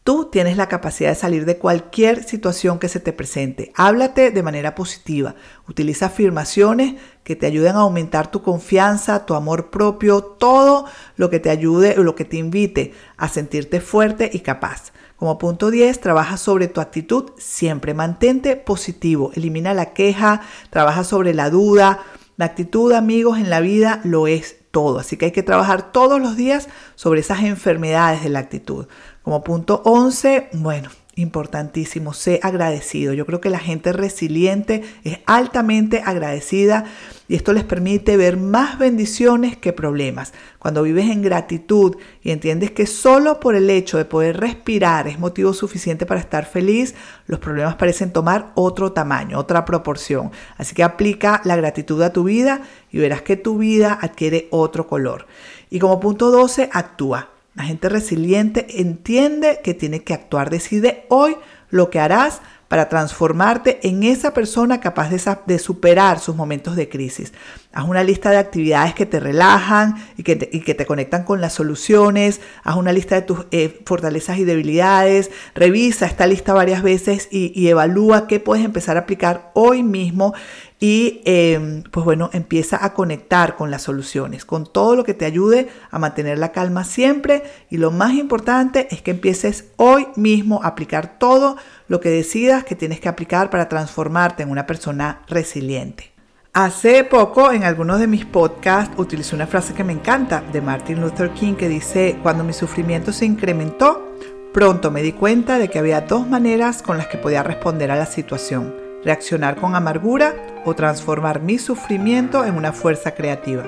Tú 0.07 0.29
tienes 0.31 0.55
la 0.55 0.69
capacidad 0.69 1.09
de 1.09 1.15
salir 1.15 1.43
de 1.43 1.57
cualquier 1.57 2.23
situación 2.23 2.79
que 2.79 2.87
se 2.87 3.01
te 3.01 3.11
presente. 3.11 3.73
Háblate 3.75 4.31
de 4.31 4.41
manera 4.41 4.73
positiva. 4.73 5.35
Utiliza 5.67 6.05
afirmaciones 6.05 6.95
que 7.25 7.35
te 7.35 7.45
ayuden 7.45 7.75
a 7.75 7.79
aumentar 7.79 8.31
tu 8.31 8.41
confianza, 8.41 9.25
tu 9.25 9.33
amor 9.33 9.69
propio, 9.69 10.23
todo 10.23 10.85
lo 11.17 11.29
que 11.29 11.41
te 11.41 11.49
ayude 11.49 11.95
o 11.99 12.03
lo 12.03 12.15
que 12.15 12.23
te 12.23 12.37
invite 12.37 12.93
a 13.17 13.27
sentirte 13.27 13.81
fuerte 13.81 14.29
y 14.31 14.39
capaz. 14.39 14.93
Como 15.17 15.37
punto 15.37 15.71
10, 15.71 15.99
trabaja 15.99 16.37
sobre 16.37 16.69
tu 16.69 16.79
actitud 16.79 17.31
siempre. 17.37 17.93
Mantente 17.93 18.55
positivo. 18.55 19.31
Elimina 19.35 19.73
la 19.73 19.91
queja, 19.91 20.39
trabaja 20.69 21.03
sobre 21.03 21.33
la 21.33 21.49
duda. 21.49 21.99
La 22.37 22.45
actitud, 22.45 22.93
amigos, 22.93 23.39
en 23.39 23.49
la 23.49 23.59
vida 23.59 23.99
lo 24.05 24.27
es 24.27 24.55
todo. 24.71 24.99
Así 24.99 25.17
que 25.17 25.25
hay 25.25 25.31
que 25.31 25.43
trabajar 25.43 25.91
todos 25.91 26.21
los 26.21 26.37
días 26.37 26.69
sobre 26.95 27.19
esas 27.19 27.43
enfermedades 27.43 28.23
de 28.23 28.29
la 28.29 28.39
actitud. 28.39 28.87
Como 29.27 29.43
punto 29.43 29.81
11, 29.83 30.51
bueno, 30.53 30.89
importantísimo, 31.15 32.13
sé 32.13 32.39
agradecido. 32.43 33.11
Yo 33.11 33.25
creo 33.25 33.41
que 33.41 33.49
la 33.49 33.59
gente 33.59 33.91
resiliente 33.91 34.83
es 35.03 35.19
altamente 35.25 36.01
agradecida 36.01 36.85
y 37.27 37.35
esto 37.35 37.51
les 37.51 37.65
permite 37.65 38.15
ver 38.15 38.37
más 38.37 38.79
bendiciones 38.79 39.57
que 39.57 39.73
problemas. 39.73 40.31
Cuando 40.59 40.81
vives 40.81 41.09
en 41.09 41.23
gratitud 41.23 41.97
y 42.23 42.31
entiendes 42.31 42.71
que 42.71 42.87
solo 42.87 43.41
por 43.41 43.55
el 43.55 43.69
hecho 43.69 43.97
de 43.97 44.05
poder 44.05 44.39
respirar 44.39 45.09
es 45.09 45.19
motivo 45.19 45.51
suficiente 45.51 46.05
para 46.05 46.21
estar 46.21 46.45
feliz, 46.45 46.95
los 47.25 47.39
problemas 47.39 47.75
parecen 47.75 48.13
tomar 48.13 48.53
otro 48.55 48.93
tamaño, 48.93 49.39
otra 49.39 49.65
proporción. 49.65 50.31
Así 50.55 50.73
que 50.73 50.83
aplica 50.83 51.41
la 51.43 51.57
gratitud 51.57 52.01
a 52.01 52.13
tu 52.13 52.23
vida 52.23 52.61
y 52.93 52.99
verás 52.99 53.23
que 53.23 53.35
tu 53.35 53.57
vida 53.57 53.99
adquiere 54.01 54.47
otro 54.51 54.87
color. 54.87 55.27
Y 55.69 55.79
como 55.79 55.99
punto 55.99 56.31
12, 56.31 56.69
actúa. 56.71 57.31
La 57.57 57.63
gente 57.63 57.89
resiliente 57.89 58.79
entiende 58.79 59.61
que 59.63 59.73
tiene 59.73 60.03
que 60.03 60.13
actuar. 60.13 60.51
Decide 60.51 61.07
hoy 61.09 61.35
lo 61.71 61.89
que 61.89 61.99
harás 61.99 62.39
para 62.67 62.87
transformarte 62.87 63.79
en 63.87 64.03
esa 64.03 64.31
persona 64.31 64.79
capaz 64.79 65.09
de, 65.09 65.57
superar 65.57 66.19
sus 66.19 66.35
momentos 66.35 66.75
de 66.75 66.87
crisis. 66.87 67.33
Haz 67.77 67.87
una 67.87 68.03
lista 68.03 68.31
de 68.31 68.37
actividades 68.37 68.95
que 68.95 69.05
te 69.05 69.19
relajan 69.19 70.03
y 70.17 70.23
que 70.23 70.35
te, 70.35 70.85
conectan 70.87 71.23
con 71.23 71.41
las 71.41 71.53
soluciones. 71.53 72.41
Haz 72.63 72.75
una 72.75 72.91
lista 72.91 73.13
de 73.13 73.21
tus 73.21 73.45
eh, 73.51 73.83
fortalezas 73.85 74.39
y 74.39 74.45
debilidades. 74.45 75.29
Revisa 75.53 76.07
esta 76.07 76.25
lista 76.25 76.55
varias 76.55 76.81
veces 76.81 77.27
y, 77.29 77.67
evalúa 77.67 78.25
qué 78.25 78.39
puedes 78.39 78.65
empezar 78.65 78.97
a 78.97 79.01
aplicar 79.01 79.51
hoy 79.53 79.83
mismo 79.83 80.33
y 80.79 81.21
em, 81.25 81.83
pues 81.83 82.03
bueno, 82.03 82.31
empieza 82.33 82.83
a 82.83 82.95
conectar 82.95 83.55
con 83.55 83.69
las 83.69 83.83
soluciones, 83.83 84.43
con 84.43 84.65
todo 84.65 84.95
lo 84.95 85.03
que 85.03 85.13
te 85.13 85.25
ayude 85.25 85.69
a 85.91 85.99
mantener 85.99 86.39
la 86.39 86.51
calma 86.51 86.83
siempre 86.83 87.43
y 87.69 87.77
lo 87.77 87.91
más 87.91 88.15
importante 88.15 88.87
es 88.89 89.03
que 89.03 89.11
empieces 89.11 89.65
hoy 89.75 90.07
mismo 90.15 90.63
a 90.63 90.69
aplicar 90.69 91.19
todo 91.19 91.57
lo 91.87 92.01
que 92.01 92.09
decidas 92.09 92.63
que 92.63 92.75
tienes 92.75 92.99
que 92.99 93.07
aplicar 93.07 93.51
para 93.51 93.69
transformarte 93.69 94.41
en 94.41 94.49
una 94.49 94.65
persona 94.65 95.21
resiliente. 95.27 96.16
Hace 96.59 97.03
poco 97.03 97.51
en 97.51 97.65
algunos 97.65 97.99
de 97.99 98.07
mis 98.07 98.25
podcasts 98.25 98.91
utilicé 98.97 99.35
una 99.35 99.45
frase 99.45 99.75
que 99.75 99.83
me 99.83 99.93
encanta 99.93 100.43
de 100.51 100.59
Martin 100.59 100.99
Luther 100.99 101.29
King 101.29 101.53
que 101.53 101.69
dice, 101.69 102.17
cuando 102.23 102.43
mi 102.43 102.51
sufrimiento 102.51 103.13
se 103.13 103.25
incrementó, 103.25 104.11
pronto 104.55 104.89
me 104.89 105.03
di 105.03 105.11
cuenta 105.11 105.59
de 105.59 105.67
que 105.67 105.77
había 105.77 106.01
dos 106.01 106.27
maneras 106.27 106.81
con 106.81 106.97
las 106.97 107.05
que 107.05 107.19
podía 107.19 107.43
responder 107.43 107.91
a 107.91 107.95
la 107.95 108.07
situación, 108.07 108.73
reaccionar 109.03 109.57
con 109.57 109.75
amargura 109.75 110.33
o 110.65 110.73
transformar 110.73 111.43
mi 111.43 111.59
sufrimiento 111.59 112.43
en 112.43 112.55
una 112.55 112.73
fuerza 112.73 113.13
creativa. 113.13 113.65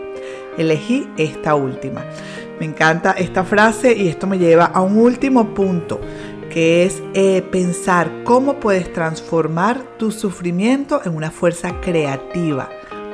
Elegí 0.58 1.08
esta 1.16 1.54
última. 1.54 2.04
Me 2.60 2.66
encanta 2.66 3.12
esta 3.12 3.44
frase 3.44 3.96
y 3.96 4.08
esto 4.08 4.26
me 4.26 4.40
lleva 4.40 4.66
a 4.66 4.82
un 4.82 4.98
último 4.98 5.54
punto 5.54 6.02
que 6.50 6.86
es 6.86 7.04
eh, 7.14 7.44
pensar 7.52 8.24
cómo 8.24 8.60
puedes 8.60 8.92
transformar 8.92 9.84
tu 10.00 10.12
sufrimiento 10.12 11.02
en 11.06 11.16
una 11.16 11.30
fuerza 11.30 11.80
creativa. 11.82 12.70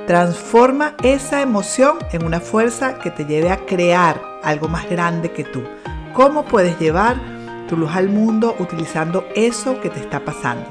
Transforma 0.07 0.93
esa 1.01 1.41
emoción 1.41 1.97
en 2.11 2.25
una 2.25 2.39
fuerza 2.39 2.99
que 2.99 3.09
te 3.09 3.25
lleve 3.25 3.49
a 3.49 3.65
crear 3.65 4.21
algo 4.43 4.67
más 4.67 4.87
grande 4.87 5.31
que 5.31 5.43
tú. 5.43 5.63
¿Cómo 6.13 6.45
puedes 6.45 6.77
llevar 6.79 7.19
tu 7.67 7.75
luz 7.75 7.89
al 7.95 8.09
mundo 8.09 8.55
utilizando 8.59 9.25
eso 9.35 9.81
que 9.81 9.89
te 9.89 9.99
está 9.99 10.23
pasando? 10.23 10.67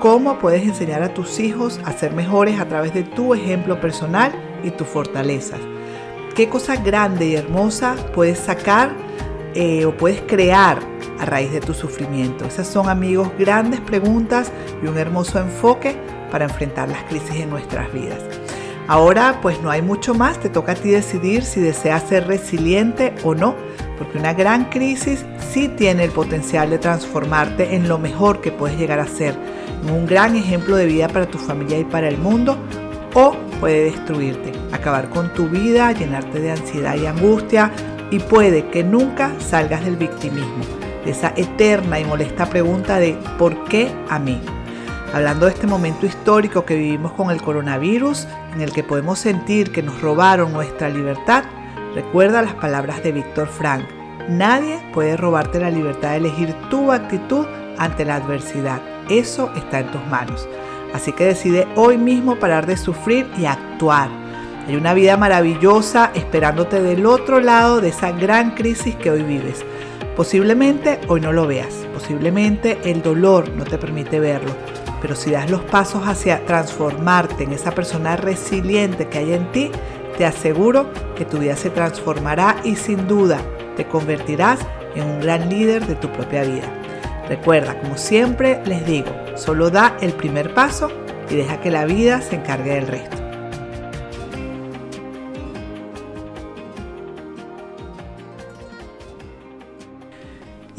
¿Cómo 0.00 0.38
puedes 0.38 0.62
enseñar 0.62 1.02
a 1.02 1.12
tus 1.12 1.40
hijos 1.40 1.78
a 1.84 1.92
ser 1.92 2.14
mejores 2.14 2.58
a 2.58 2.64
través 2.68 2.94
de 2.94 3.02
tu 3.02 3.34
ejemplo 3.34 3.78
personal 3.82 4.32
y 4.64 4.70
tus 4.70 4.88
fortalezas? 4.88 5.60
¿Qué 6.34 6.48
cosa 6.48 6.76
grande 6.76 7.26
y 7.26 7.34
hermosa 7.34 7.96
puedes 8.14 8.38
sacar 8.38 8.92
eh, 9.54 9.84
o 9.84 9.94
puedes 9.94 10.22
crear 10.22 10.78
a 11.18 11.26
raíz 11.26 11.52
de 11.52 11.60
tu 11.60 11.74
sufrimiento? 11.74 12.46
Esas 12.46 12.66
son, 12.66 12.88
amigos, 12.88 13.28
grandes 13.38 13.80
preguntas 13.80 14.50
y 14.82 14.86
un 14.86 14.96
hermoso 14.96 15.38
enfoque 15.38 15.94
para 16.30 16.46
enfrentar 16.46 16.88
las 16.88 17.02
crisis 17.04 17.36
en 17.36 17.50
nuestras 17.50 17.92
vidas. 17.92 18.22
Ahora, 18.90 19.38
pues 19.40 19.62
no 19.62 19.70
hay 19.70 19.82
mucho 19.82 20.14
más, 20.14 20.40
te 20.40 20.48
toca 20.48 20.72
a 20.72 20.74
ti 20.74 20.90
decidir 20.90 21.44
si 21.44 21.60
deseas 21.60 22.08
ser 22.08 22.26
resiliente 22.26 23.14
o 23.22 23.36
no, 23.36 23.54
porque 23.96 24.18
una 24.18 24.34
gran 24.34 24.64
crisis 24.64 25.24
sí 25.52 25.68
tiene 25.68 26.02
el 26.02 26.10
potencial 26.10 26.70
de 26.70 26.78
transformarte 26.78 27.76
en 27.76 27.88
lo 27.88 27.98
mejor 27.98 28.40
que 28.40 28.50
puedes 28.50 28.76
llegar 28.76 28.98
a 28.98 29.06
ser, 29.06 29.36
en 29.84 29.94
un 29.94 30.06
gran 30.06 30.34
ejemplo 30.34 30.74
de 30.74 30.86
vida 30.86 31.06
para 31.06 31.26
tu 31.26 31.38
familia 31.38 31.78
y 31.78 31.84
para 31.84 32.08
el 32.08 32.18
mundo, 32.18 32.56
o 33.14 33.36
puede 33.60 33.92
destruirte, 33.92 34.50
acabar 34.72 35.08
con 35.08 35.32
tu 35.34 35.48
vida, 35.48 35.92
llenarte 35.92 36.40
de 36.40 36.50
ansiedad 36.50 36.96
y 36.96 37.06
angustia, 37.06 37.70
y 38.10 38.18
puede 38.18 38.70
que 38.70 38.82
nunca 38.82 39.30
salgas 39.38 39.84
del 39.84 39.98
victimismo, 39.98 40.64
de 41.04 41.12
esa 41.12 41.32
eterna 41.36 42.00
y 42.00 42.04
molesta 42.04 42.46
pregunta 42.46 42.98
de 42.98 43.16
¿por 43.38 43.62
qué 43.66 43.88
a 44.08 44.18
mí? 44.18 44.40
Hablando 45.12 45.46
de 45.46 45.52
este 45.52 45.66
momento 45.66 46.06
histórico 46.06 46.64
que 46.64 46.76
vivimos 46.76 47.12
con 47.12 47.30
el 47.30 47.42
coronavirus, 47.42 48.28
en 48.54 48.60
el 48.60 48.72
que 48.72 48.84
podemos 48.84 49.18
sentir 49.18 49.72
que 49.72 49.82
nos 49.82 50.00
robaron 50.00 50.52
nuestra 50.52 50.88
libertad, 50.88 51.44
recuerda 51.94 52.42
las 52.42 52.54
palabras 52.54 53.02
de 53.02 53.12
Víctor 53.12 53.48
Frank. 53.48 53.84
Nadie 54.28 54.80
puede 54.94 55.16
robarte 55.16 55.58
la 55.58 55.70
libertad 55.70 56.10
de 56.10 56.16
elegir 56.18 56.54
tu 56.70 56.92
actitud 56.92 57.46
ante 57.78 58.04
la 58.04 58.16
adversidad. 58.16 58.80
Eso 59.08 59.50
está 59.56 59.80
en 59.80 59.90
tus 59.90 60.06
manos. 60.06 60.48
Así 60.94 61.12
que 61.12 61.24
decide 61.24 61.66
hoy 61.74 61.98
mismo 61.98 62.36
parar 62.36 62.66
de 62.66 62.76
sufrir 62.76 63.28
y 63.36 63.46
actuar 63.46 64.10
hay 64.70 64.76
una 64.76 64.94
vida 64.94 65.16
maravillosa 65.16 66.12
esperándote 66.14 66.80
del 66.80 67.04
otro 67.04 67.40
lado 67.40 67.80
de 67.80 67.88
esa 67.88 68.12
gran 68.12 68.52
crisis 68.52 68.94
que 68.94 69.10
hoy 69.10 69.22
vives. 69.22 69.64
Posiblemente 70.14 71.00
hoy 71.08 71.20
no 71.20 71.32
lo 71.32 71.48
veas, 71.48 71.74
posiblemente 71.92 72.78
el 72.84 73.02
dolor 73.02 73.48
no 73.48 73.64
te 73.64 73.78
permite 73.78 74.20
verlo, 74.20 74.52
pero 75.00 75.16
si 75.16 75.30
das 75.30 75.50
los 75.50 75.62
pasos 75.62 76.06
hacia 76.06 76.44
transformarte 76.44 77.44
en 77.44 77.52
esa 77.52 77.72
persona 77.72 78.16
resiliente 78.16 79.08
que 79.08 79.18
hay 79.18 79.32
en 79.32 79.50
ti, 79.52 79.70
te 80.18 80.26
aseguro 80.26 80.90
que 81.16 81.24
tu 81.24 81.38
vida 81.38 81.56
se 81.56 81.70
transformará 81.70 82.56
y 82.64 82.76
sin 82.76 83.08
duda 83.08 83.40
te 83.76 83.86
convertirás 83.86 84.60
en 84.94 85.04
un 85.04 85.20
gran 85.20 85.48
líder 85.48 85.86
de 85.86 85.94
tu 85.94 86.10
propia 86.12 86.42
vida. 86.42 86.68
Recuerda, 87.28 87.78
como 87.78 87.96
siempre 87.96 88.60
les 88.64 88.84
digo, 88.84 89.10
solo 89.36 89.70
da 89.70 89.96
el 90.00 90.12
primer 90.12 90.52
paso 90.52 90.90
y 91.30 91.36
deja 91.36 91.60
que 91.60 91.70
la 91.70 91.84
vida 91.84 92.20
se 92.20 92.36
encargue 92.36 92.74
del 92.74 92.88
resto. 92.88 93.19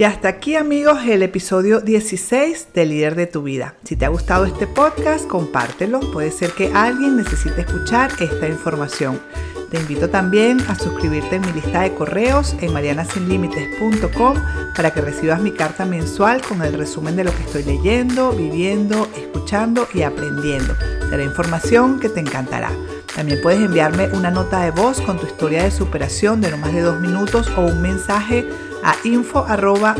Y 0.01 0.03
hasta 0.03 0.29
aquí 0.29 0.55
amigos 0.55 0.97
el 1.07 1.21
episodio 1.21 1.79
16 1.79 2.69
de 2.73 2.85
Líder 2.87 3.13
de 3.13 3.27
tu 3.27 3.43
vida. 3.43 3.75
Si 3.83 3.95
te 3.95 4.05
ha 4.05 4.09
gustado 4.09 4.45
este 4.45 4.65
podcast, 4.65 5.27
compártelo. 5.27 5.99
Puede 6.11 6.31
ser 6.31 6.53
que 6.53 6.71
alguien 6.73 7.17
necesite 7.17 7.61
escuchar 7.61 8.09
esta 8.19 8.47
información. 8.47 9.21
Te 9.69 9.79
invito 9.79 10.09
también 10.09 10.59
a 10.61 10.73
suscribirte 10.73 11.35
en 11.35 11.43
mi 11.43 11.53
lista 11.53 11.81
de 11.81 11.93
correos 11.93 12.55
en 12.61 12.73
marianasinlimites.com 12.73 14.37
para 14.75 14.91
que 14.91 15.01
recibas 15.01 15.39
mi 15.39 15.51
carta 15.51 15.85
mensual 15.85 16.41
con 16.41 16.63
el 16.63 16.73
resumen 16.73 17.15
de 17.15 17.25
lo 17.25 17.35
que 17.35 17.43
estoy 17.43 17.61
leyendo, 17.61 18.31
viviendo, 18.31 19.07
escuchando 19.15 19.87
y 19.93 20.01
aprendiendo. 20.01 20.75
Será 21.11 21.23
información 21.23 21.99
que 21.99 22.09
te 22.09 22.21
encantará. 22.21 22.71
También 23.15 23.39
puedes 23.43 23.59
enviarme 23.59 24.07
una 24.13 24.31
nota 24.31 24.63
de 24.63 24.71
voz 24.71 24.99
con 24.99 25.19
tu 25.19 25.27
historia 25.27 25.61
de 25.61 25.69
superación 25.69 26.41
de 26.41 26.49
no 26.49 26.57
más 26.57 26.73
de 26.73 26.81
dos 26.81 26.99
minutos 26.99 27.47
o 27.55 27.61
un 27.61 27.83
mensaje 27.83 28.47
a 28.83 28.95
info 29.03 29.45
arroba 29.47 29.95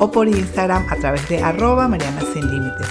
o 0.00 0.10
por 0.10 0.28
Instagram 0.28 0.86
a 0.90 0.96
través 0.96 1.28
de 1.28 1.42
arroba 1.42 1.88
Mariana 1.88 2.20
Sin 2.32 2.50
Límites. 2.50 2.88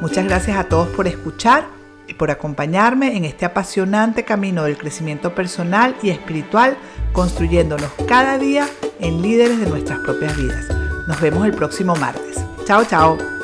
Muchas 0.00 0.24
gracias 0.24 0.56
a 0.56 0.64
todos 0.64 0.88
por 0.88 1.06
escuchar 1.06 1.66
y 2.06 2.14
por 2.14 2.30
acompañarme 2.30 3.16
en 3.16 3.24
este 3.24 3.44
apasionante 3.44 4.24
camino 4.24 4.64
del 4.64 4.76
crecimiento 4.76 5.34
personal 5.34 5.94
y 6.02 6.10
espiritual, 6.10 6.76
construyéndonos 7.12 7.90
cada 8.08 8.38
día 8.38 8.68
en 8.98 9.22
líderes 9.22 9.60
de 9.60 9.66
nuestras 9.66 10.00
propias 10.00 10.36
vidas. 10.36 10.66
Nos 11.06 11.20
vemos 11.20 11.46
el 11.46 11.52
próximo 11.52 11.94
martes. 11.96 12.44
Chao, 12.64 12.84
chao. 12.84 13.39